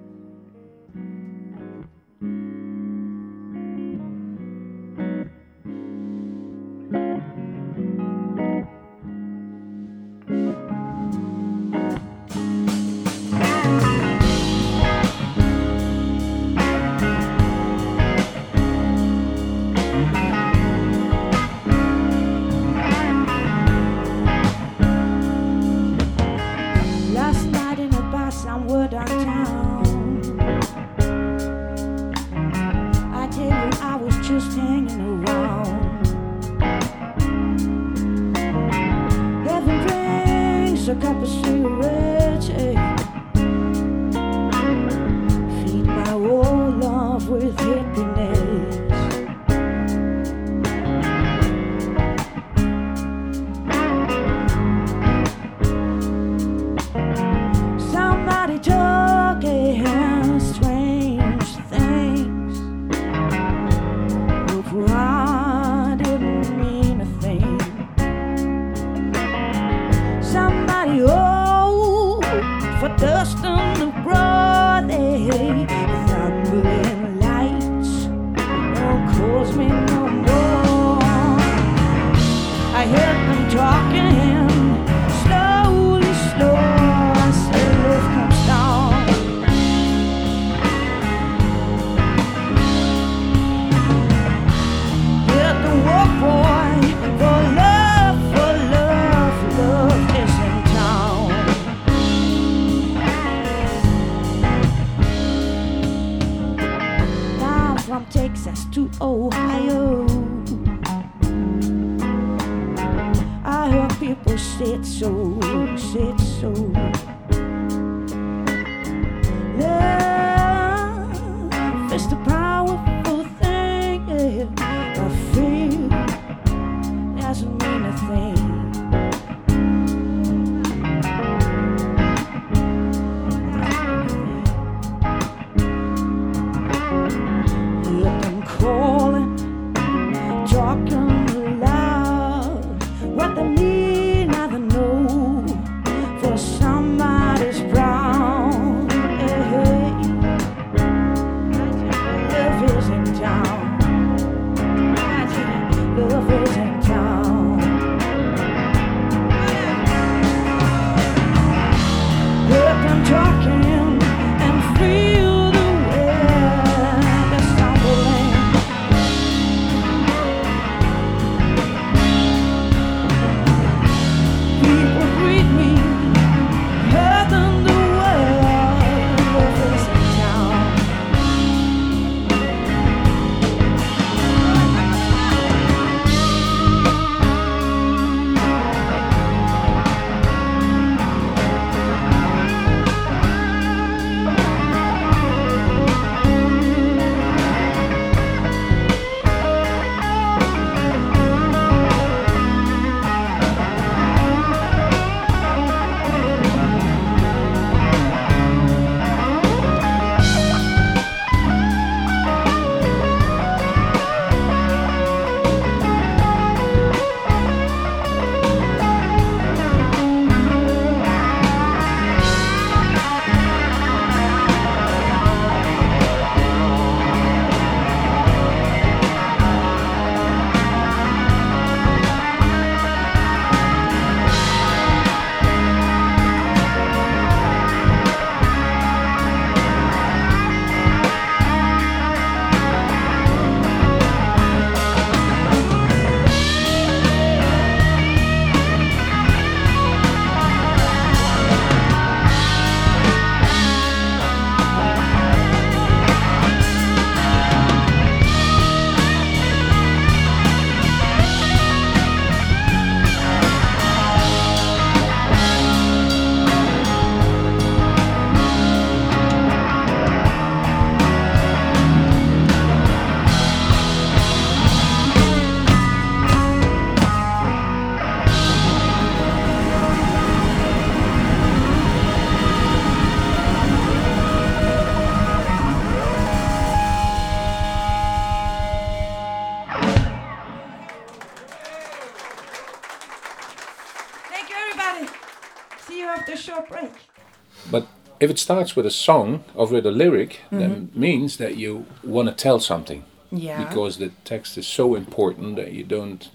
If 298.19 298.29
it 298.29 298.39
starts 298.39 298.75
with 298.75 298.85
a 298.85 298.91
song 298.91 299.43
or 299.55 299.67
with 299.67 299.85
a 299.85 299.91
lyric, 299.91 300.41
that 300.51 300.95
means 300.95 301.37
that 301.37 301.57
you 301.57 301.85
want 302.03 302.29
to 302.29 302.35
tell 302.35 302.59
something. 302.59 303.03
Yeah. 303.31 303.63
Because 303.63 303.97
the 303.97 304.11
text 304.23 304.57
is 304.57 304.65
so 304.65 304.95
important 304.95 305.55
that 305.57 305.73
you 305.73 305.83
don't 305.83 306.29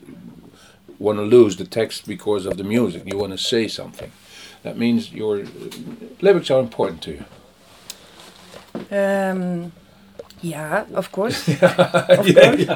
want 0.98 1.18
to 1.18 1.22
lose 1.22 1.56
the 1.56 1.64
text 1.64 2.06
because 2.06 2.46
of 2.46 2.56
the 2.56 2.64
music. 2.64 3.02
You 3.06 3.18
want 3.18 3.32
to 3.32 3.38
say 3.38 3.66
something. 3.68 4.12
That 4.62 4.78
means 4.78 5.12
your 5.12 5.40
uh, 5.40 5.46
lyrics 6.20 6.50
are 6.50 6.60
important 6.60 7.02
to 7.02 7.10
you. 7.12 7.24
Um, 8.90 9.72
yeah, 10.40 10.84
of 10.94 11.10
course. 11.10 11.48
yeah, 11.48 12.74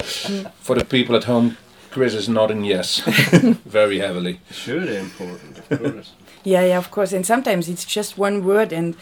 For 0.61 0.77
the 0.77 0.85
people 0.85 1.15
at 1.15 1.25
home, 1.25 1.57
Chris 1.91 2.15
is 2.15 2.29
nodding 2.29 2.65
yes, 2.65 3.01
very 3.65 3.99
heavily. 3.99 4.41
Sure, 4.51 4.85
they're 4.85 5.01
important, 5.01 5.59
of 5.59 5.69
course. 5.69 6.13
Yeah, 6.47 6.65
yeah, 6.65 6.79
of 6.79 6.93
course. 6.93 7.13
And 7.13 7.27
sometimes 7.27 7.69
it's 7.69 7.85
just 7.85 8.17
one 8.17 8.45
word, 8.45 8.73
and 8.73 8.95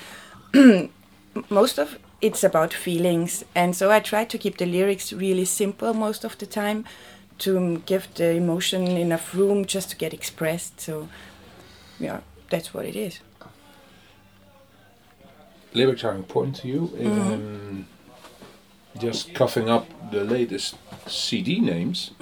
most 1.51 1.79
of 1.79 1.99
it's 2.23 2.43
about 2.43 2.73
feelings. 2.73 3.45
And 3.55 3.77
so 3.77 3.91
I 3.91 4.01
try 4.01 4.25
to 4.25 4.39
keep 4.39 4.57
the 4.57 4.65
lyrics 4.65 5.13
really 5.13 5.45
simple 5.45 5.93
most 5.93 6.25
of 6.25 6.39
the 6.39 6.47
time 6.47 6.87
to 7.41 7.83
give 7.85 8.09
the 8.15 8.31
emotion 8.31 8.87
enough 8.97 9.35
room 9.35 9.67
just 9.67 9.91
to 9.91 9.97
get 9.97 10.15
expressed. 10.15 10.81
So, 10.81 11.09
yeah, 12.01 12.21
that's 12.49 12.73
what 12.73 12.87
it 12.87 12.97
is. 12.97 13.21
lyrics 15.75 16.03
are 16.05 16.15
important 16.15 16.57
to 16.57 16.69
you. 16.69 16.91
Um, 17.05 17.87
just 18.99 19.35
coughing 19.35 19.69
up 19.69 19.87
the 20.11 20.25
latest 20.25 20.77
CD 21.07 21.61
names. 21.61 22.13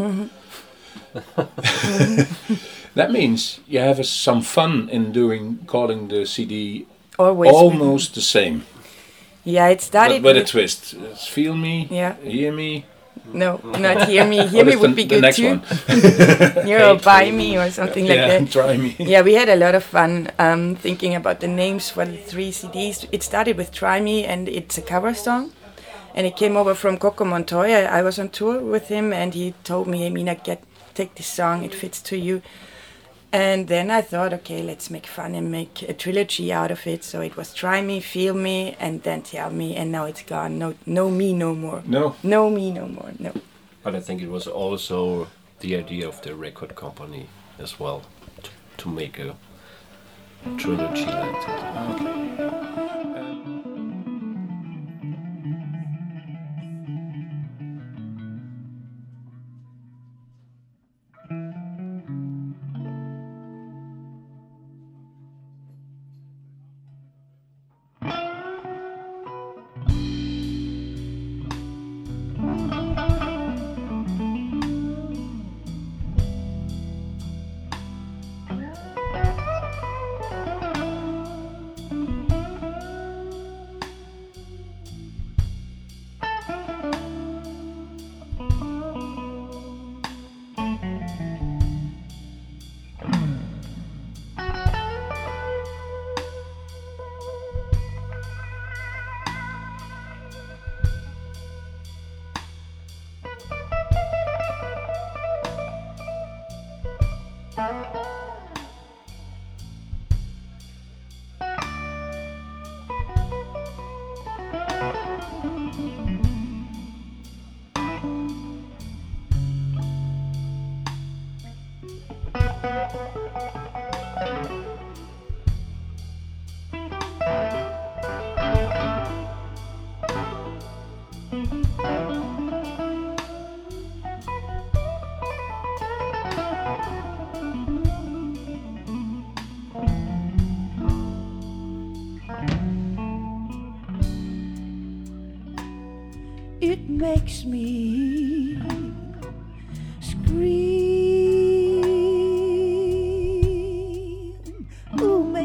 that 2.94 3.10
means 3.10 3.60
you 3.66 3.78
have 3.78 3.98
a, 3.98 4.04
some 4.04 4.42
fun 4.42 4.88
in 4.90 5.12
doing 5.12 5.58
calling 5.66 6.08
the 6.08 6.26
CD 6.26 6.86
Always. 7.18 7.52
almost 7.52 8.14
the 8.14 8.20
same, 8.20 8.64
Yeah, 9.44 9.68
it 9.68 9.76
but 9.76 9.82
started 9.82 10.22
with 10.22 10.36
a 10.36 10.44
twist. 10.44 10.94
It's 10.94 11.26
feel 11.26 11.54
me, 11.56 11.88
Yeah. 11.90 12.14
hear 12.22 12.52
me. 12.52 12.84
No, 13.32 13.60
not 13.78 14.08
hear 14.08 14.26
me. 14.26 14.46
Hear 14.48 14.64
me 14.70 14.76
would 14.76 14.96
be 14.96 15.04
the 15.04 15.20
good 15.20 15.34
too. 15.34 15.60
You're 16.68 16.82
all 16.84 16.96
by 16.98 17.30
me 17.30 17.56
or 17.56 17.70
something 17.70 18.06
like 18.06 18.16
yeah, 18.16 18.38
that. 18.38 18.50
try 18.56 18.76
me. 18.76 18.96
Yeah, 18.98 19.22
we 19.22 19.34
had 19.34 19.48
a 19.48 19.56
lot 19.56 19.74
of 19.74 19.84
fun 19.84 20.30
um, 20.38 20.76
thinking 20.76 21.14
about 21.14 21.40
the 21.40 21.48
names 21.48 21.88
for 21.90 22.04
the 22.04 22.16
three 22.16 22.50
CDs. 22.50 23.06
It 23.12 23.22
started 23.22 23.56
with 23.56 23.70
Try 23.72 24.00
Me, 24.00 24.24
and 24.24 24.48
it's 24.48 24.76
a 24.78 24.82
cover 24.82 25.14
song. 25.14 25.52
And 26.14 26.26
it 26.26 26.36
came 26.36 26.56
over 26.56 26.74
from 26.74 26.98
Coco 26.98 27.24
Montoya. 27.24 27.86
I 27.88 28.02
was 28.02 28.18
on 28.18 28.28
tour 28.28 28.60
with 28.60 28.88
him, 28.88 29.12
and 29.12 29.32
he 29.34 29.54
told 29.64 29.86
me, 29.86 30.00
hey, 30.00 30.10
Meena, 30.10 30.42
get, 30.42 30.62
take 30.94 31.14
this 31.14 31.26
song, 31.26 31.64
it 31.64 31.74
fits 31.74 32.00
to 32.02 32.16
you. 32.16 32.42
And 33.34 33.66
then 33.68 33.90
I 33.90 34.02
thought, 34.02 34.34
okay, 34.34 34.62
let's 34.62 34.90
make 34.90 35.06
fun 35.06 35.34
and 35.34 35.50
make 35.50 35.80
a 35.88 35.94
trilogy 35.94 36.52
out 36.52 36.70
of 36.70 36.86
it. 36.86 37.02
So 37.02 37.22
it 37.22 37.34
was 37.34 37.54
Try 37.54 37.80
Me, 37.80 37.98
Feel 38.00 38.34
Me, 38.34 38.76
and 38.78 39.02
then 39.04 39.22
Tell 39.22 39.50
Me, 39.50 39.74
and 39.74 39.90
now 39.90 40.04
it's 40.04 40.22
gone. 40.22 40.58
No, 40.58 40.74
no 40.84 41.10
me 41.10 41.32
no 41.32 41.54
more. 41.54 41.82
No, 41.86 42.14
No 42.22 42.50
me 42.50 42.70
no 42.70 42.86
more. 42.86 43.12
No. 43.18 43.32
But 43.82 43.94
I 43.94 44.00
think 44.00 44.20
it 44.20 44.28
was 44.30 44.46
also 44.46 45.28
the 45.60 45.76
idea 45.76 46.06
of 46.06 46.20
the 46.20 46.34
record 46.34 46.74
company 46.74 47.28
as 47.58 47.80
well 47.80 48.02
to, 48.42 48.50
to 48.76 48.88
make 48.90 49.18
a 49.18 49.34
trilogy 50.58 51.06
like 51.06 51.46
that. 51.46 51.60
Ah, 51.74 51.98
Mr. 51.98 52.71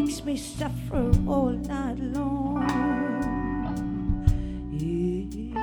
makes 0.08 0.24
me 0.24 0.38
suffer 0.38 1.12
all 1.28 1.50
night 1.50 2.00
long. 2.00 2.64
Yeah. 4.72 5.57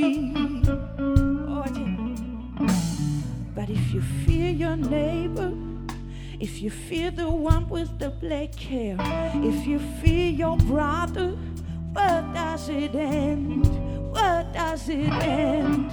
me. 0.00 0.62
Oh, 0.98 1.64
but 3.54 3.68
if 3.68 3.92
you 3.92 4.00
fear 4.24 4.50
your 4.50 4.76
neighbor, 4.76 5.52
if 6.38 6.62
you 6.62 6.70
fear 6.70 7.10
the 7.10 7.28
one 7.28 7.68
with 7.68 7.98
the 7.98 8.10
black 8.10 8.54
hair, 8.54 8.96
if 9.34 9.66
you 9.66 9.78
fear 10.02 10.30
your 10.30 10.56
brother, 10.56 11.36
where 11.92 12.22
does 12.34 12.68
it 12.68 12.94
end? 12.94 13.66
Where 14.12 14.46
does 14.52 14.88
it 14.88 15.12
end? 15.22 15.92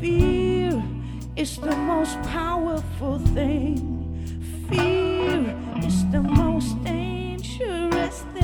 Fear 0.00 0.82
is 1.36 1.58
the 1.58 1.76
most 1.76 2.20
powerful 2.22 3.18
thing. 3.18 3.76
Fear 4.70 5.54
is 5.84 6.04
the 6.10 6.22
most 6.22 6.82
dangerous 6.84 8.20
thing. 8.32 8.43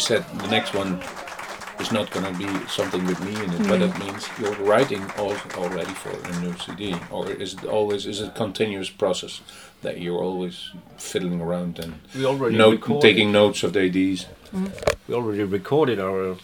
said 0.00 0.24
the 0.38 0.48
next 0.48 0.74
one 0.74 1.00
is 1.80 1.92
not 1.92 2.10
going 2.10 2.26
to 2.32 2.38
be 2.38 2.66
something 2.68 3.04
with 3.06 3.20
me 3.24 3.32
in 3.42 3.50
it, 3.52 3.68
but 3.68 3.80
that 3.80 3.90
hmm. 3.96 4.06
means 4.06 4.28
you're 4.38 4.54
writing 4.56 5.02
al- 5.16 5.40
already 5.56 5.94
for 6.02 6.10
a 6.10 6.40
new 6.40 6.54
CD, 6.58 6.94
or 7.10 7.30
is 7.30 7.54
it 7.54 7.64
always 7.64 8.06
is 8.06 8.20
it 8.20 8.28
a 8.28 8.30
continuous 8.32 8.90
process 8.90 9.40
that 9.82 10.00
you're 10.00 10.22
always 10.22 10.70
fiddling 10.98 11.40
around 11.40 11.78
and 11.78 11.94
We 12.14 12.24
already 12.26 12.56
note, 12.56 13.00
taking 13.00 13.32
notes 13.32 13.62
of 13.62 13.72
the 13.72 13.82
IDs? 13.84 14.24
Hmm. 14.50 14.66
We 15.08 15.14
already 15.14 15.44
recorded 15.44 15.98
our 15.98 16.36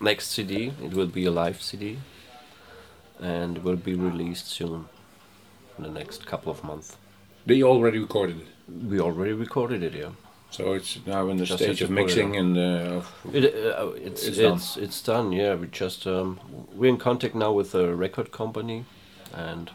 next 0.00 0.30
CD. 0.30 0.72
It 0.82 0.94
will 0.94 1.12
be 1.20 1.24
a 1.26 1.30
live 1.30 1.60
CD, 1.60 1.98
and 3.20 3.58
will 3.58 3.76
be 3.76 3.94
released 3.94 4.48
soon, 4.48 4.88
in 5.76 5.84
the 5.84 5.90
next 5.90 6.26
couple 6.26 6.50
of 6.50 6.64
months. 6.64 6.96
They 7.44 7.62
already 7.62 7.98
recorded 7.98 8.40
it, 8.40 8.46
We 8.88 9.00
already 9.00 9.32
recorded 9.32 9.82
it, 9.82 9.94
yeah. 9.94 10.10
So 10.52 10.72
it's 10.74 10.98
now 11.06 11.28
in 11.30 11.36
the 11.38 11.44
Just 11.46 11.62
stage 11.62 11.82
of 11.82 11.88
to 11.88 11.94
put 11.94 12.00
it 12.00 12.04
mixing 12.04 12.36
and 12.36 12.56
uh, 12.58 12.96
of 12.98 13.12
It, 13.34 13.44
uh, 13.54 13.88
it's 14.08 14.22
It's 14.26 14.38
it's 14.38 14.74
done. 14.74 14.84
it's 14.84 15.02
done. 15.02 15.32
Yeah, 15.32 15.54
we 15.60 15.66
just 15.66 16.06
um, 16.06 16.38
we're 16.78 16.90
in 16.90 16.98
contact 16.98 17.34
now 17.34 17.52
with 17.52 17.74
a 17.74 17.94
record 17.94 18.30
company, 18.30 18.84
and 19.34 19.70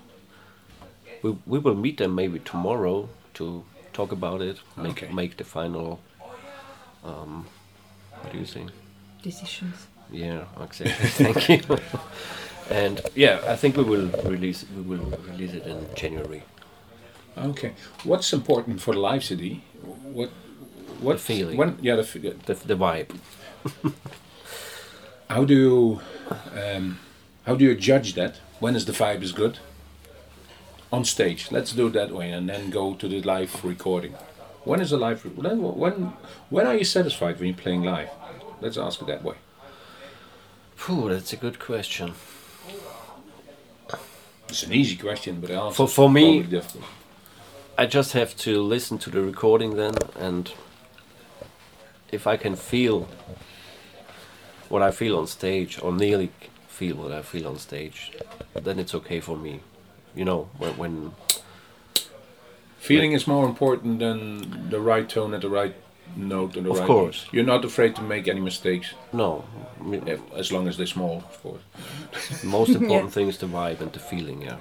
we 1.23 1.29
we 1.45 1.59
will 1.59 1.75
meet 1.75 1.97
them 1.97 2.15
maybe 2.15 2.39
tomorrow 2.39 3.09
to 3.33 3.63
talk 3.93 4.11
about 4.11 4.41
it. 4.41 4.57
Make 4.75 5.03
Okay. 5.03 5.13
make 5.13 5.35
the 5.37 5.43
final. 5.43 5.99
Um, 7.03 7.45
what 8.21 8.31
do 8.33 8.39
you 8.39 8.45
think? 8.45 8.71
Decisions. 9.23 9.87
Yeah, 10.11 10.43
exactly. 10.61 11.09
Thank 11.33 11.49
you. 11.49 11.77
and 12.69 13.01
yeah, 13.15 13.39
I 13.53 13.55
think 13.55 13.75
we 13.77 13.83
will 13.83 14.09
release 14.31 14.65
we 14.75 14.81
will 14.81 15.05
release 15.31 15.53
it 15.53 15.65
in 15.65 15.85
January. 15.95 16.43
Okay. 17.37 17.71
What's 18.03 18.33
important 18.33 18.81
for 18.81 18.93
the 18.93 18.99
live 18.99 19.23
CD? 19.23 19.61
What? 20.13 20.29
What 20.99 21.13
The 21.17 21.19
feeling. 21.23 21.57
When? 21.57 21.77
Yeah. 21.81 21.95
The, 21.95 22.03
The 22.45 22.53
the 22.53 22.75
vibe. 22.75 23.09
how 25.29 25.43
do 25.45 25.53
you? 25.53 26.01
Um, 26.61 26.99
how 27.45 27.55
do 27.55 27.63
you 27.65 27.75
judge 27.75 28.13
that? 28.15 28.35
When 28.59 28.75
is 28.75 28.85
the 28.85 28.91
vibe 28.91 29.21
is 29.23 29.31
good? 29.31 29.59
On 30.91 31.03
stage. 31.05 31.51
Let's 31.51 31.73
do 31.73 31.87
it 31.87 31.93
that 31.93 32.11
way, 32.11 32.31
and 32.31 32.49
then 32.49 32.69
go 32.69 32.93
to 32.95 33.07
the 33.07 33.21
live 33.21 33.63
recording. 33.63 34.13
When 34.63 34.81
is 34.81 34.89
the 34.89 34.97
live? 34.97 35.23
re- 35.25 35.31
When? 35.31 35.61
When? 35.61 36.13
When 36.49 36.65
are 36.67 36.75
you 36.75 36.83
satisfied 36.85 37.39
when 37.39 37.47
you're 37.49 37.57
playing 37.57 37.83
live? 37.83 38.09
Let's 38.61 38.77
ask 38.77 39.01
it 39.01 39.07
that 39.07 39.23
way. 39.23 39.35
Phew, 40.75 41.09
that's 41.09 41.33
a 41.33 41.37
good 41.37 41.59
question. 41.59 42.13
It's 44.49 44.63
an 44.63 44.71
easy 44.73 44.95
question, 44.95 45.41
but 45.41 45.73
For- 45.73 45.87
for 45.87 46.09
me- 46.09 46.41
difficult. 46.43 46.85
I 47.77 47.85
just 47.85 48.13
have 48.13 48.35
to 48.37 48.61
listen 48.61 48.97
to 48.99 49.09
the 49.11 49.21
recording 49.21 49.75
then, 49.75 49.93
and 50.19 50.51
if 52.11 52.27
I 52.27 52.37
can 52.37 52.55
feel 52.55 53.07
what 54.69 54.81
I 54.81 54.91
feel 54.91 55.17
on 55.17 55.27
stage, 55.27 55.79
or 55.81 55.91
nearly 55.93 56.31
feel 56.67 56.97
what 56.97 57.11
I 57.11 57.21
feel 57.21 57.47
on 57.47 57.57
stage, 57.57 58.11
then 58.53 58.79
it's 58.79 58.93
okay 58.95 59.19
for 59.19 59.37
me. 59.37 59.61
You 60.15 60.25
know, 60.25 60.49
when, 60.57 60.77
when 60.77 61.11
Feeling 62.77 63.11
is 63.13 63.27
more 63.27 63.45
important 63.45 63.99
than 63.99 64.69
the 64.69 64.79
right 64.79 65.09
tone 65.09 65.33
at 65.33 65.41
the 65.41 65.49
right 65.49 65.75
note 66.15 66.55
and 66.55 66.65
the 66.65 66.71
Of 66.71 66.79
right. 66.79 66.87
course. 66.87 67.25
You're 67.31 67.43
not 67.45 67.65
afraid 67.65 67.95
to 67.95 68.01
make 68.01 68.27
any 68.27 68.39
mistakes, 68.39 68.93
no, 69.11 69.43
I 69.79 69.83
mean, 69.83 70.07
if, 70.07 70.21
as 70.33 70.51
long 70.51 70.67
as 70.67 70.77
they're 70.77 70.85
small, 70.85 71.17
of 71.17 71.41
course. 71.43 71.61
the 72.41 72.47
most 72.57 72.69
important 72.81 73.11
thing 73.13 73.27
is 73.27 73.37
the 73.37 73.47
vibe 73.47 73.81
and 73.81 73.91
the 73.91 73.99
feeling. 73.99 74.41
Yeah, 74.41 74.57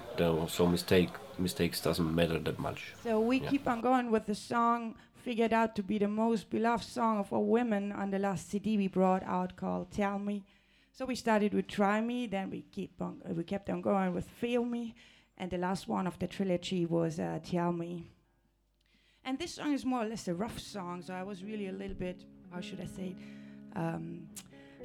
so 0.49 0.67
mistake 0.67 1.11
mistakes 1.39 1.81
doesn't 1.81 2.15
matter 2.15 2.39
that 2.39 2.59
much. 2.59 2.95
So 3.05 3.21
we 3.21 3.41
Yeah. 3.41 3.51
keep 3.51 3.69
on 3.69 3.81
going 3.81 4.11
with 4.11 4.27
the 4.27 4.35
song 4.35 4.95
figured 5.27 5.53
out 5.53 5.75
to 5.75 5.83
be 5.83 5.99
the 5.99 6.07
most 6.07 6.49
beloved 6.51 6.85
song 6.85 7.19
of 7.19 7.33
all 7.33 7.45
women 7.45 7.91
on 7.91 8.11
the 8.11 8.19
last 8.19 8.49
CD 8.49 8.77
we 8.77 8.87
brought 8.87 9.25
out 9.25 9.57
called 9.57 9.91
"Tell 9.91 10.21
Me." 10.21 10.45
So 10.93 11.05
we 11.05 11.17
started 11.17 11.53
with 11.53 11.67
"Try 11.67 12.01
Me," 12.01 12.29
then 12.29 12.49
we 12.49 12.63
keep 12.71 13.03
on 13.03 13.21
uh, 13.29 13.35
we 13.35 13.43
kept 13.43 13.69
on 13.69 13.81
going 13.83 14.15
with 14.15 14.25
"Feel 14.41 14.65
Me," 14.65 14.95
and 15.37 15.51
the 15.51 15.59
last 15.59 15.89
one 15.89 16.07
of 16.07 16.17
the 16.21 16.29
trilogy 16.29 16.87
was 16.87 17.19
uh, 17.19 17.41
"Tell 17.43 17.73
Me." 17.73 18.05
And 19.25 19.37
this 19.37 19.55
song 19.55 19.73
is 19.73 19.85
more 19.85 20.03
or 20.05 20.09
less 20.09 20.29
a 20.29 20.35
rough 20.35 20.61
song, 20.61 21.03
so 21.03 21.13
I 21.13 21.25
was 21.25 21.43
really 21.43 21.67
a 21.67 21.73
little 21.73 21.97
bit, 21.97 22.25
how 22.53 22.61
should 22.61 22.81
I 22.81 22.87
say, 22.87 23.17
um, 23.75 24.29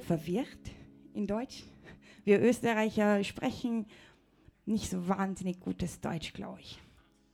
verwirrt 0.08 0.72
in 1.14 1.26
Deutsch. 1.26 1.62
Wir 2.24 2.40
Österreicher 2.40 3.22
sprechen 3.22 3.86
nicht 4.66 4.90
so 4.90 5.06
wahnsinnig 5.06 5.60
gutes 5.60 6.00
Deutsch, 6.00 6.32
glaube 6.32 6.58
ich. 6.60 6.80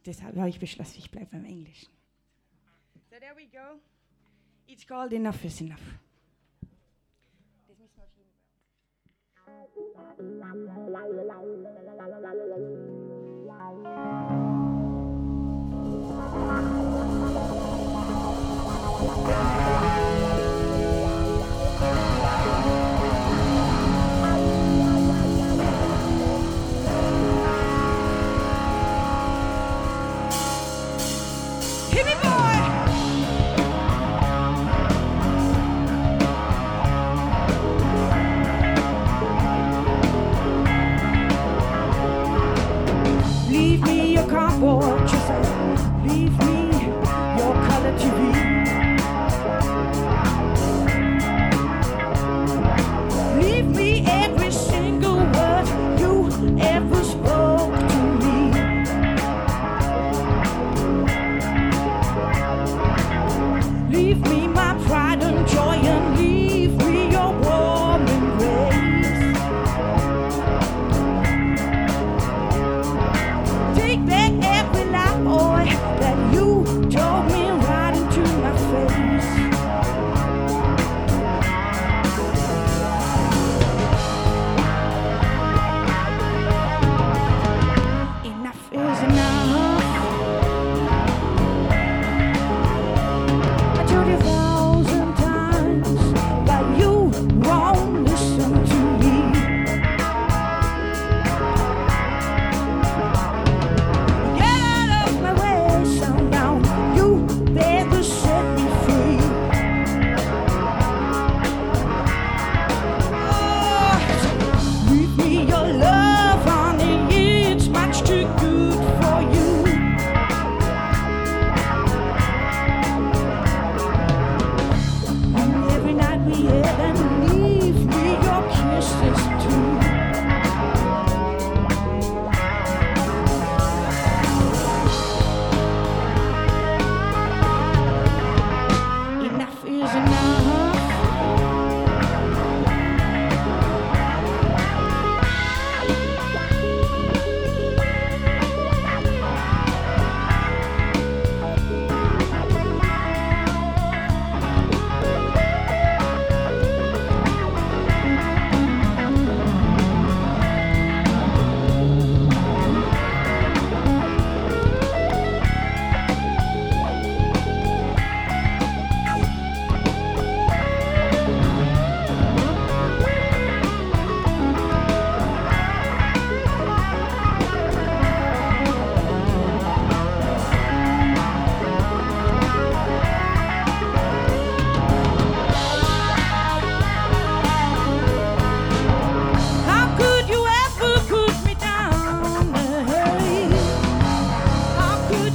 Deshalb 0.05 0.37
habe 0.37 0.51
ich 0.51 0.61
beschlossen, 0.61 0.99
ich 0.99 1.11
bleibe 1.11 1.31
beim 1.33 1.47
Englischen. 1.47 1.98
So 3.19 3.25
there 3.27 3.35
we 3.35 3.47
go. 3.47 3.81
It's 4.69 4.85
called 4.85 5.13
Enough 5.13 5.45
is 5.45 5.61
Enough. 5.61 5.99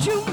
You 0.06 0.33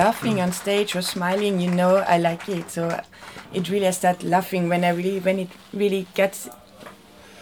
laughing 0.00 0.40
on 0.40 0.50
stage 0.50 0.96
or 0.96 1.02
smiling, 1.02 1.60
you 1.60 1.70
know 1.70 1.96
I 2.14 2.16
like 2.18 2.48
it. 2.48 2.70
So 2.70 2.82
it 3.52 3.68
really 3.68 3.86
I 3.86 3.90
start 3.90 4.22
laughing 4.22 4.68
when 4.70 4.82
I 4.84 4.90
really 4.90 5.20
when 5.20 5.38
it 5.38 5.50
really 5.74 6.06
gets. 6.14 6.48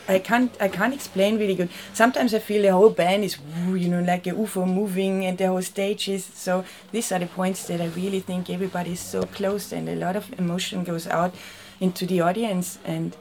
I 0.08 0.18
can't 0.18 0.50
I 0.66 0.68
can't 0.68 0.94
explain 0.98 1.38
really 1.38 1.54
good. 1.54 1.70
Sometimes 1.92 2.34
I 2.34 2.40
feel 2.40 2.62
the 2.62 2.72
whole 2.72 2.90
band 2.90 3.22
is 3.28 3.38
you 3.84 3.88
know 3.92 4.02
like 4.02 4.26
a 4.26 4.32
UFO 4.32 4.66
moving 4.80 5.24
and 5.26 5.38
the 5.38 5.46
whole 5.46 5.62
stage 5.62 6.08
is 6.08 6.24
so. 6.24 6.64
These 6.90 7.12
are 7.12 7.20
the 7.20 7.30
points 7.40 7.66
that 7.68 7.80
I 7.80 7.88
really 8.00 8.20
think 8.20 8.50
everybody 8.50 8.92
is 8.98 9.00
so 9.14 9.22
close 9.38 9.72
and 9.72 9.88
a 9.88 9.94
lot 10.04 10.16
of 10.16 10.26
emotion 10.38 10.82
goes 10.82 11.06
out 11.06 11.34
into 11.78 12.06
the 12.06 12.20
audience. 12.22 12.78
And 12.84 13.16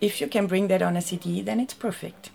if 0.00 0.20
you 0.20 0.26
can 0.26 0.46
bring 0.48 0.66
that 0.68 0.82
on 0.82 0.96
a 0.96 1.02
CD, 1.02 1.42
then 1.42 1.60
it's 1.60 1.74
perfect. 1.74 2.31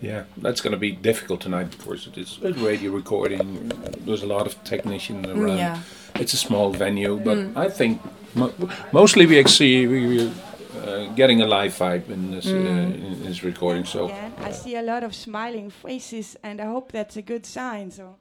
Yeah, 0.00 0.24
that's 0.36 0.60
going 0.60 0.72
to 0.72 0.78
be 0.78 0.92
difficult 0.92 1.40
tonight, 1.40 1.74
of 1.74 1.84
course. 1.84 2.06
It 2.06 2.18
is 2.18 2.38
a 2.42 2.52
radio 2.52 2.92
recording. 2.92 3.68
There's 4.04 4.22
a 4.22 4.26
lot 4.26 4.46
of 4.46 4.62
technicians 4.64 5.26
around. 5.26 5.58
Yeah. 5.58 5.78
It's 6.14 6.34
a 6.34 6.36
small 6.36 6.70
venue, 6.72 7.18
but 7.18 7.38
I 7.56 7.68
think 7.70 8.00
mo- 8.34 8.52
mostly 8.92 9.26
we 9.26 9.42
see 9.44 9.86
we, 9.86 10.06
we 10.06 10.32
uh, 10.82 11.12
getting 11.14 11.40
a 11.42 11.46
live 11.46 11.72
vibe 11.72 12.08
in 12.10 12.30
this 12.30 12.46
uh, 12.46 12.50
in 12.50 13.22
this 13.24 13.42
recording. 13.42 13.84
So 13.86 14.04
Again, 14.04 14.32
I 14.38 14.52
see 14.52 14.76
a 14.76 14.82
lot 14.82 15.02
of 15.02 15.14
smiling 15.14 15.70
faces, 15.70 16.36
and 16.42 16.60
I 16.60 16.64
hope 16.66 16.92
that's 16.92 17.16
a 17.16 17.22
good 17.22 17.44
sign. 17.46 17.90
So, 17.90 18.16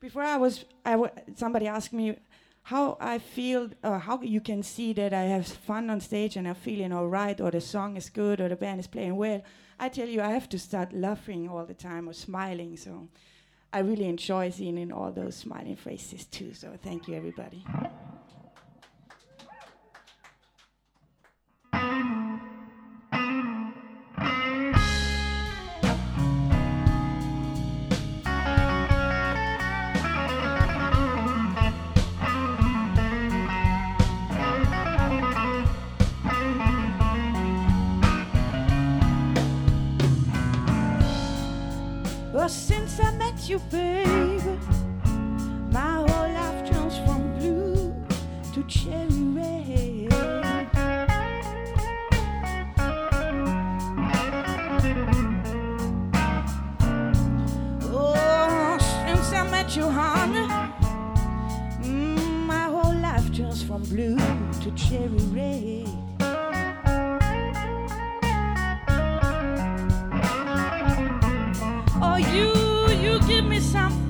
before 0.00 0.22
I 0.22 0.36
was, 0.36 0.64
I 0.84 0.92
w- 0.92 1.12
somebody 1.36 1.66
asked 1.66 1.92
me 1.92 2.16
how 2.64 2.96
I 2.98 3.18
feel, 3.18 3.70
or 3.82 3.98
how 3.98 4.22
you 4.22 4.40
can 4.40 4.62
see 4.62 4.94
that 4.94 5.12
I 5.12 5.24
have 5.24 5.46
fun 5.46 5.90
on 5.90 6.00
stage 6.00 6.36
and 6.36 6.48
I'm 6.48 6.54
feeling 6.54 6.92
all 6.92 7.08
right, 7.08 7.38
or 7.40 7.50
the 7.50 7.60
song 7.60 7.96
is 7.96 8.08
good, 8.08 8.40
or 8.40 8.48
the 8.48 8.56
band 8.56 8.80
is 8.80 8.86
playing 8.86 9.16
well. 9.16 9.42
I 9.78 9.90
tell 9.90 10.08
you, 10.08 10.22
I 10.22 10.30
have 10.30 10.48
to 10.48 10.58
start 10.58 10.94
laughing 10.94 11.48
all 11.48 11.66
the 11.66 11.74
time 11.74 12.08
or 12.08 12.14
smiling. 12.14 12.76
So, 12.76 13.08
I 13.70 13.80
really 13.80 14.08
enjoy 14.08 14.50
seeing 14.50 14.92
all 14.92 15.12
those 15.12 15.36
smiling 15.36 15.76
faces 15.76 16.24
too. 16.24 16.54
So, 16.54 16.72
thank 16.82 17.06
you, 17.06 17.14
everybody. 17.14 17.64
You, 43.48 43.58
baby, 43.70 44.58
my 45.70 45.96
whole 45.96 46.32
life 46.32 46.70
turns 46.70 46.98
from 46.98 47.38
blue 47.38 47.94
to 48.54 48.62
cherry 48.68 49.08
red. 49.34 50.08
Oh, 57.82 58.78
since 58.78 59.32
I 59.32 59.48
met 59.50 59.76
you, 59.76 59.88
honey, 59.90 60.48
mm, 61.82 62.46
my 62.46 62.64
whole 62.64 62.94
life 62.94 63.34
turns 63.34 63.62
from 63.62 63.82
blue 63.82 64.16
to 64.16 64.70
cherry 64.74 65.18
red. 65.32 66.03
Give 73.26 73.46
me 73.46 73.58
something 73.58 74.03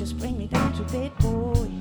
just 0.00 0.16
bring 0.16 0.38
me 0.38 0.46
down 0.46 0.72
to 0.72 0.82
bed, 0.84 1.12
boy. 1.18 1.79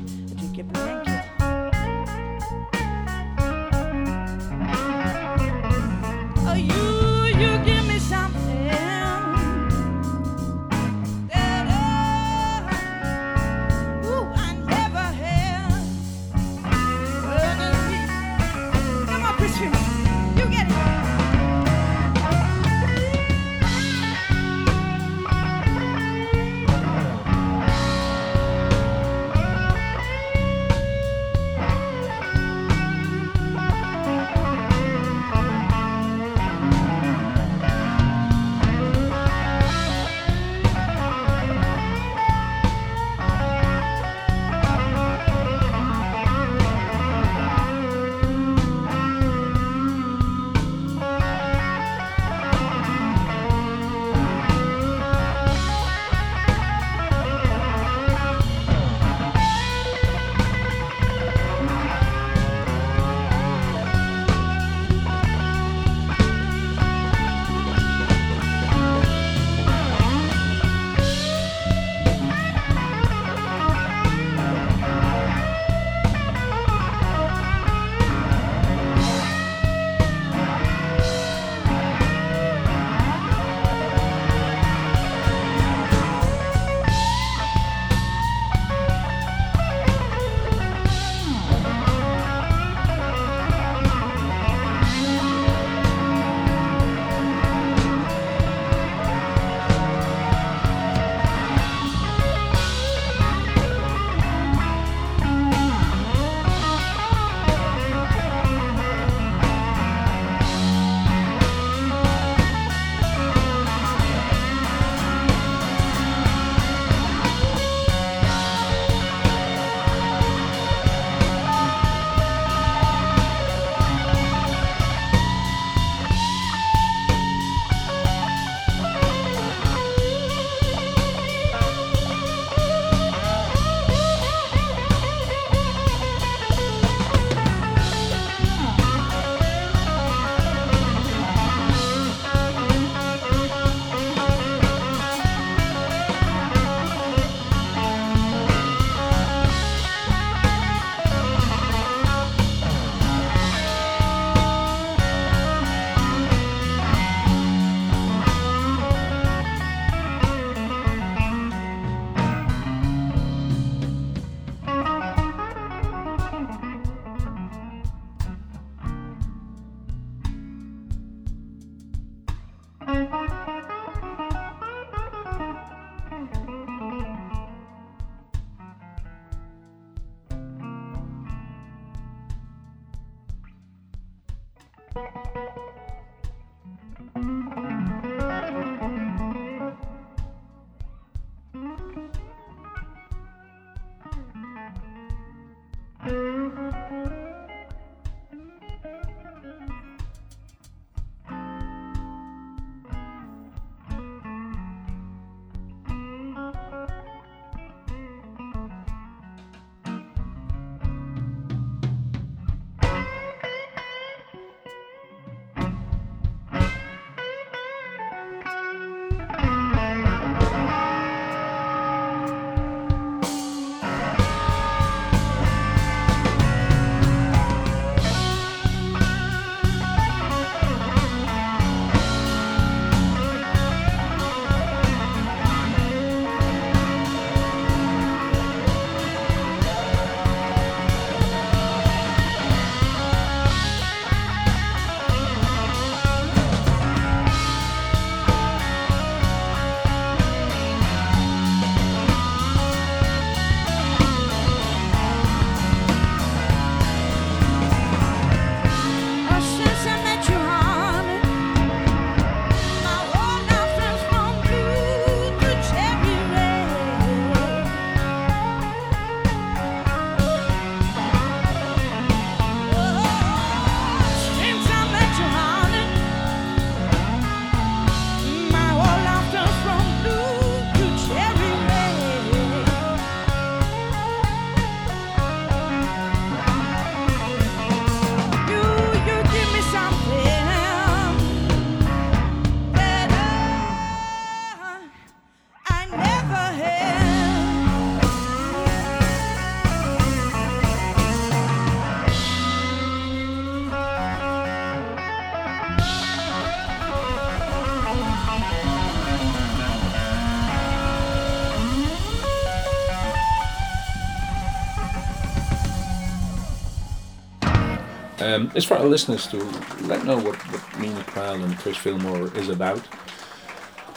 Um, 318.39 318.51
it's 318.55 318.65
for 318.65 318.77
our 318.77 318.85
listeners 318.85 319.27
to 319.27 319.37
let 319.81 320.05
know 320.05 320.15
what, 320.15 320.35
what 320.51 320.61
Meena 320.79 321.03
Cryle 321.03 321.43
and 321.43 321.57
Chris 321.57 321.75
Fillmore 321.75 322.33
is 322.37 322.47
about. 322.47 322.81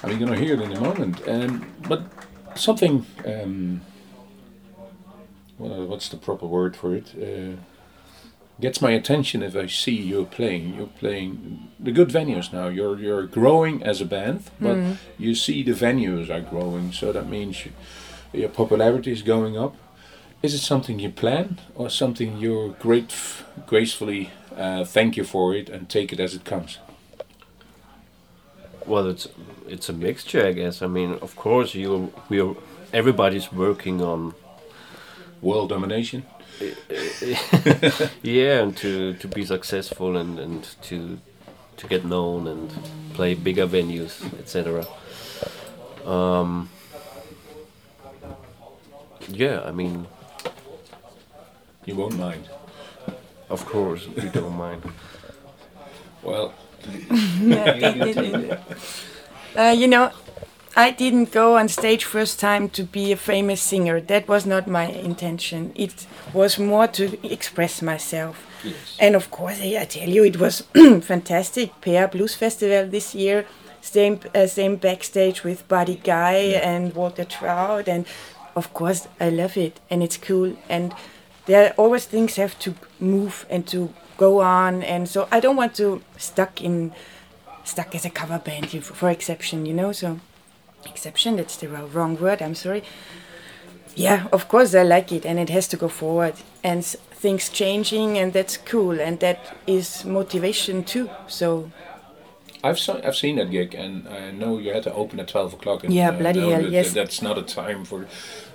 And 0.03 0.11
we're 0.11 0.19
going 0.19 0.33
to 0.33 0.39
hear 0.39 0.55
it 0.55 0.61
in 0.61 0.73
a 0.73 0.81
moment. 0.81 1.23
Um, 1.29 1.73
but 1.89 2.03
something, 2.57 3.07
um, 3.25 3.83
well, 5.59 5.87
what's 5.87 6.09
the 6.09 6.17
proper 6.17 6.47
word 6.47 6.75
for 6.75 6.97
it? 6.97 7.15
Uh, 7.15 7.57
gets 8.61 8.83
my 8.83 8.91
attention 8.91 9.45
if 9.45 9.55
I 9.55 9.67
see 9.67 9.95
you 9.95 10.25
playing. 10.25 10.75
You're 10.75 10.87
playing 10.89 11.69
the 11.79 11.93
good 11.93 12.09
venues 12.09 12.53
now. 12.53 12.67
You're 12.67 12.99
you're 12.99 13.27
growing 13.27 13.83
as 13.85 14.01
a 14.01 14.05
band, 14.05 14.51
but 14.61 14.97
you 15.19 15.35
see 15.37 15.63
the 15.63 15.73
venues 15.73 16.31
are 16.31 16.41
growing. 16.41 16.93
So 16.93 17.13
that 17.13 17.29
means 17.29 17.65
you, 17.65 17.73
your 18.33 18.49
popularity 18.49 19.13
is 19.13 19.23
going 19.23 19.57
up. 19.57 19.77
Is 20.43 20.55
it 20.55 20.59
something 20.59 20.99
you 20.99 21.11
plan 21.11 21.61
or 21.77 21.89
something 21.89 22.37
you're 22.37 22.71
great, 22.71 23.15
gracefully 23.67 24.31
uh, 24.57 24.85
thank 24.85 25.17
you 25.17 25.23
for 25.23 25.55
it 25.55 25.69
and 25.69 25.89
take 25.89 26.13
it 26.13 26.19
as 26.19 26.35
it 26.35 26.45
comes? 26.45 26.79
Well, 28.85 29.07
it's 29.09 29.29
it's 29.69 29.89
a 29.89 29.93
mixture, 29.93 30.45
I 30.45 30.53
guess. 30.53 30.83
I 30.83 30.89
mean, 30.89 31.13
of 31.23 31.37
course, 31.37 31.77
you 31.77 32.13
we're 32.29 32.57
everybody's 32.93 33.53
working 33.53 34.03
on 34.03 34.35
World 35.41 35.69
domination. 35.69 36.25
yeah, 38.23 38.63
and 38.63 38.77
to 38.79 39.15
to 39.15 39.29
be 39.29 39.45
successful 39.45 40.17
and 40.17 40.41
and 40.41 40.69
to 40.83 41.19
to 41.77 41.87
get 41.87 42.05
known 42.05 42.49
and 42.49 42.71
play 43.15 43.35
bigger 43.35 43.67
venues, 43.67 44.23
etc. 44.41 44.87
Um, 46.05 46.69
yeah, 49.29 49.63
I 49.65 49.71
mean, 49.71 50.07
You 51.87 51.97
won't 51.97 52.19
mind. 52.19 52.49
of 53.51 53.65
course, 53.67 54.09
we 54.09 54.29
don't 54.29 54.57
mind. 54.57 54.83
Well, 56.23 56.55
Uh, 59.57 59.75
you 59.77 59.89
know, 59.89 60.11
I 60.77 60.91
didn't 60.93 61.33
go 61.33 61.57
on 61.57 61.69
stage 61.69 62.05
first 62.05 62.39
time 62.41 62.69
to 62.71 62.85
be 62.85 63.13
a 63.13 63.17
famous 63.17 63.61
singer. 63.61 64.01
That 64.01 64.29
was 64.29 64.47
not 64.47 64.67
my 64.69 64.85
intention. 64.87 65.73
It 65.75 66.07
was 66.33 66.59
more 66.59 66.87
to 66.89 67.05
express 67.27 67.83
myself. 67.83 68.47
And 69.01 69.17
of 69.17 69.31
course, 69.31 69.59
I 69.61 69.77
I 69.83 69.85
tell 69.85 70.09
you, 70.09 70.25
it 70.25 70.37
was 70.39 70.61
fantastic. 71.03 71.71
Peer 71.81 72.09
Blues 72.09 72.35
Festival 72.37 72.87
this 72.89 73.15
year. 73.15 73.45
Same, 73.81 74.21
uh, 74.35 74.47
same 74.47 74.77
backstage 74.77 75.43
with 75.45 75.67
Buddy 75.69 75.97
Guy 76.05 76.61
and 76.63 76.95
Walter 76.95 77.25
Trout, 77.25 77.89
and 77.89 78.07
of 78.55 78.73
course, 78.73 79.09
I 79.21 79.29
love 79.31 79.57
it, 79.57 79.81
and 79.91 80.03
it's 80.03 80.17
cool. 80.17 80.53
And 80.69 80.95
there 81.47 81.73
always 81.77 82.05
things 82.05 82.37
have 82.37 82.59
to 82.61 82.75
move 83.01 83.47
and 83.51 83.67
to 83.69 83.93
go 84.17 84.41
on, 84.41 84.83
and 84.83 85.09
so 85.09 85.27
I 85.33 85.41
don't 85.41 85.57
want 85.57 85.75
to 85.77 86.01
stuck 86.17 86.61
in 86.61 86.93
stuck 87.65 87.95
as 87.95 88.05
a 88.05 88.11
cover 88.11 88.39
band 88.39 88.71
for 88.85 89.11
exception, 89.11 89.67
you 89.67 89.75
know. 89.75 89.93
So 89.93 90.21
exception, 90.85 91.37
that's 91.37 91.57
the 91.57 91.69
wrong- 91.69 92.19
word. 92.21 92.43
I'm 92.43 92.55
sorry. 92.55 92.83
Yeah, 93.95 94.27
of 94.33 94.49
course 94.49 94.75
I 94.75 94.83
like 94.85 95.13
it, 95.13 95.27
and 95.27 95.39
it 95.39 95.51
has 95.51 95.69
to 95.69 95.77
go 95.77 95.89
forward, 95.89 96.35
and 96.65 96.85
things 96.85 97.49
changing, 97.51 98.17
and 98.19 98.33
that's 98.33 98.57
cool, 98.57 98.99
and 99.01 99.21
that 99.21 99.39
is 99.67 100.05
motivation 100.05 100.83
too. 100.85 101.11
So 101.29 101.71
I've 102.65 102.79
so, 102.79 103.01
I've 103.05 103.17
seen 103.17 103.37
that 103.37 103.51
gig, 103.51 103.75
and 103.75 104.09
I 104.09 104.31
know 104.31 104.59
you 104.59 104.73
had 104.73 104.85
to 104.85 104.95
open 104.95 105.21
at 105.21 105.29
twelve 105.29 105.53
o'clock. 105.53 105.85
And, 105.85 105.93
Yeah, 105.93 106.11
bloody 106.13 106.41
know 106.41 106.51
hell, 106.51 106.63
that- 106.63 106.71
yes. 106.71 106.93
That's 106.93 107.21
not 107.21 107.37
a 107.37 107.43
time 107.43 107.85
for. 107.85 108.07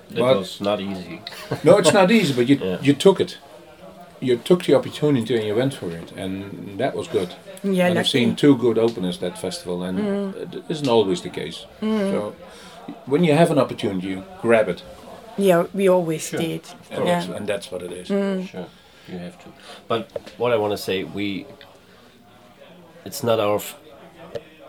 It 0.10 0.16
But 0.18 0.38
was 0.38 0.62
not 0.62 0.80
easy. 0.80 1.22
no, 1.64 1.78
it's 1.78 1.94
not 1.94 2.12
easy, 2.12 2.34
but 2.34 2.48
you 2.50 2.56
Yeah. 2.58 2.78
you 2.82 2.94
took 2.94 3.20
it. 3.20 3.38
You 4.20 4.38
took 4.38 4.64
the 4.64 4.74
opportunity 4.76 5.36
and 5.36 5.46
you 5.46 5.56
went 5.56 5.74
for 5.74 5.92
it, 5.92 6.12
and 6.18 6.80
that 6.80 6.96
was 6.96 7.08
good. 7.08 7.30
yeah, 7.64 7.88
and 7.90 8.00
I've 8.00 8.08
seen 8.08 8.36
two 8.36 8.56
good 8.58 8.78
openers 8.78 9.18
that 9.20 9.38
festival, 9.38 9.84
and 9.84 10.00
mm. 10.00 10.36
it 10.56 10.64
isn't 10.70 10.88
always 10.90 11.22
the 11.22 11.30
case. 11.30 11.66
Mm. 11.82 12.12
So 12.12 12.34
when 13.06 13.24
you 13.24 13.34
have 13.38 13.52
an 13.52 13.60
opportunity, 13.60 14.08
you 14.08 14.24
grab 14.42 14.70
it, 14.70 14.84
yeah, 15.38 15.66
we 15.74 15.90
always 15.90 16.30
Sure. 16.30 16.40
did. 16.40 16.62
and, 16.92 17.06
Yeah. 17.06 17.20
that's, 17.20 17.38
and 17.38 17.48
that's 17.48 17.72
what 17.72 17.82
it 17.84 17.92
is. 17.92 18.08
Mm. 18.10 18.48
Sure, 18.50 18.66
you 19.08 19.18
have 19.20 19.38
to. 19.44 19.50
But 19.88 20.08
what 20.38 20.52
I 20.52 20.58
want 20.58 20.72
to 20.72 20.78
say, 20.78 21.04
we. 21.04 21.46
It's 23.06 23.24
not 23.24 23.40
our 23.40 23.56
f- 23.56 23.76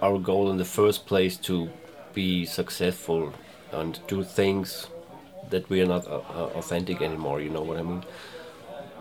our 0.03 0.19
goal 0.19 0.51
in 0.51 0.59
the 0.59 0.65
first 0.65 1.07
place 1.07 1.37
to 1.37 1.69
be 2.15 2.45
successful 2.47 3.33
and 3.73 3.99
do 4.09 4.23
things 4.25 4.89
that 5.51 5.69
we 5.71 5.81
are 5.81 5.87
not 5.87 6.07
uh, 6.07 6.21
uh, 6.35 6.51
authentic 6.55 7.03
anymore. 7.03 7.41
You 7.41 7.51
know 7.51 7.63
what 7.63 7.77
I 7.77 7.83
mean? 7.83 8.05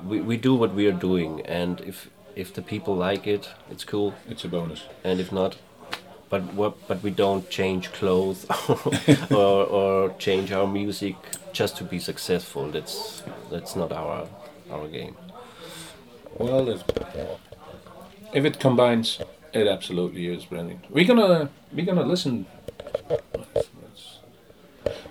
We 0.05 0.21
we 0.21 0.37
do 0.37 0.55
what 0.55 0.73
we 0.73 0.87
are 0.87 0.99
doing, 1.09 1.41
and 1.45 1.81
if 1.81 2.09
if 2.35 2.53
the 2.53 2.61
people 2.61 2.95
like 2.95 3.25
it, 3.27 3.49
it's 3.69 3.83
cool. 3.83 4.13
It's 4.29 4.45
a 4.45 4.47
bonus. 4.47 4.83
And 5.03 5.19
if 5.19 5.31
not, 5.31 5.57
but 6.29 6.55
but 6.87 7.03
we 7.03 7.09
don't 7.09 7.49
change 7.49 7.91
clothes 7.91 8.45
or, 9.31 9.65
or 9.65 10.13
change 10.19 10.51
our 10.51 10.67
music 10.67 11.15
just 11.51 11.77
to 11.77 11.83
be 11.83 11.99
successful. 11.99 12.69
That's 12.69 13.23
that's 13.51 13.75
not 13.75 13.91
our 13.91 14.27
our 14.71 14.87
game. 14.87 15.15
Well, 16.37 16.69
if 16.69 16.83
if 18.33 18.45
it 18.45 18.59
combines, 18.59 19.19
it 19.53 19.67
absolutely 19.67 20.27
is 20.27 20.45
brilliant. 20.45 20.91
We're 20.91 21.07
gonna 21.07 21.49
we're 21.73 21.85
gonna 21.85 22.05
listen 22.05 22.45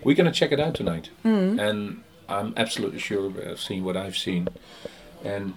we're 0.06 0.14
going 0.14 0.32
to 0.32 0.38
check 0.38 0.52
it 0.52 0.60
out 0.60 0.72
tonight. 0.72 1.10
Mm. 1.24 1.60
And 1.60 2.02
I'm 2.28 2.54
absolutely 2.56 3.00
sure 3.00 3.32
I've 3.50 3.60
seen 3.60 3.82
what 3.82 3.96
I've 3.96 4.16
seen. 4.16 4.46
And 5.24 5.54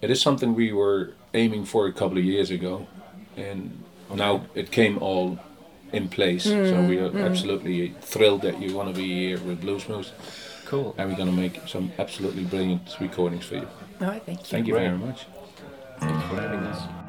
it 0.00 0.10
is 0.10 0.22
something 0.22 0.54
we 0.54 0.72
were 0.72 1.12
aiming 1.34 1.66
for 1.66 1.86
a 1.86 1.92
couple 1.92 2.16
of 2.16 2.24
years 2.24 2.50
ago. 2.50 2.86
And 3.36 3.84
now 4.14 4.46
it 4.54 4.70
came 4.70 4.96
all 5.02 5.38
in 5.92 6.08
place. 6.08 6.46
Mm. 6.46 6.70
So 6.70 6.76
hmm, 6.76 6.88
we 6.88 6.98
are 6.98 7.10
mm. 7.10 7.26
absolutely 7.28 7.94
thrilled 8.00 8.40
that 8.40 8.58
you 8.62 8.74
want 8.74 8.88
to 8.88 8.98
be 8.98 9.08
here 9.26 9.38
with 9.40 9.60
Bluesmoose. 9.60 10.12
Cool. 10.64 10.94
And 10.96 11.10
we're 11.10 11.16
going 11.18 11.28
to 11.28 11.36
make 11.36 11.60
some 11.68 11.92
absolutely 11.98 12.44
brilliant 12.44 12.96
recordings 13.00 13.44
for 13.44 13.56
you. 13.56 13.68
All 14.00 14.06
right, 14.06 14.24
thank 14.24 14.38
you. 14.38 14.46
Thank 14.46 14.66
you 14.66 14.74
very 14.74 14.96
much. 14.96 15.26
Thanks 15.98 16.26
for 16.28 16.36
having 16.36 16.60
us. 16.60 16.99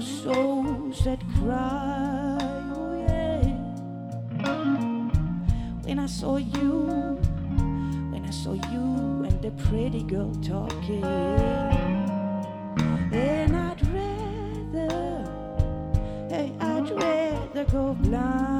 souls 0.00 1.04
that 1.04 1.20
cry. 1.38 2.38
Oh, 2.74 2.94
yeah. 3.06 3.42
When 5.84 5.98
I 5.98 6.06
saw 6.06 6.36
you, 6.36 7.18
when 8.10 8.24
I 8.26 8.30
saw 8.30 8.52
you 8.52 9.24
and 9.24 9.42
the 9.42 9.50
pretty 9.68 10.02
girl 10.02 10.32
talking, 10.36 11.04
and 13.12 13.56
I'd 13.56 13.82
rather, 13.94 14.88
hey, 16.28 16.52
I'd 16.60 16.90
rather 16.90 17.64
go 17.64 17.94
blind. 17.94 18.59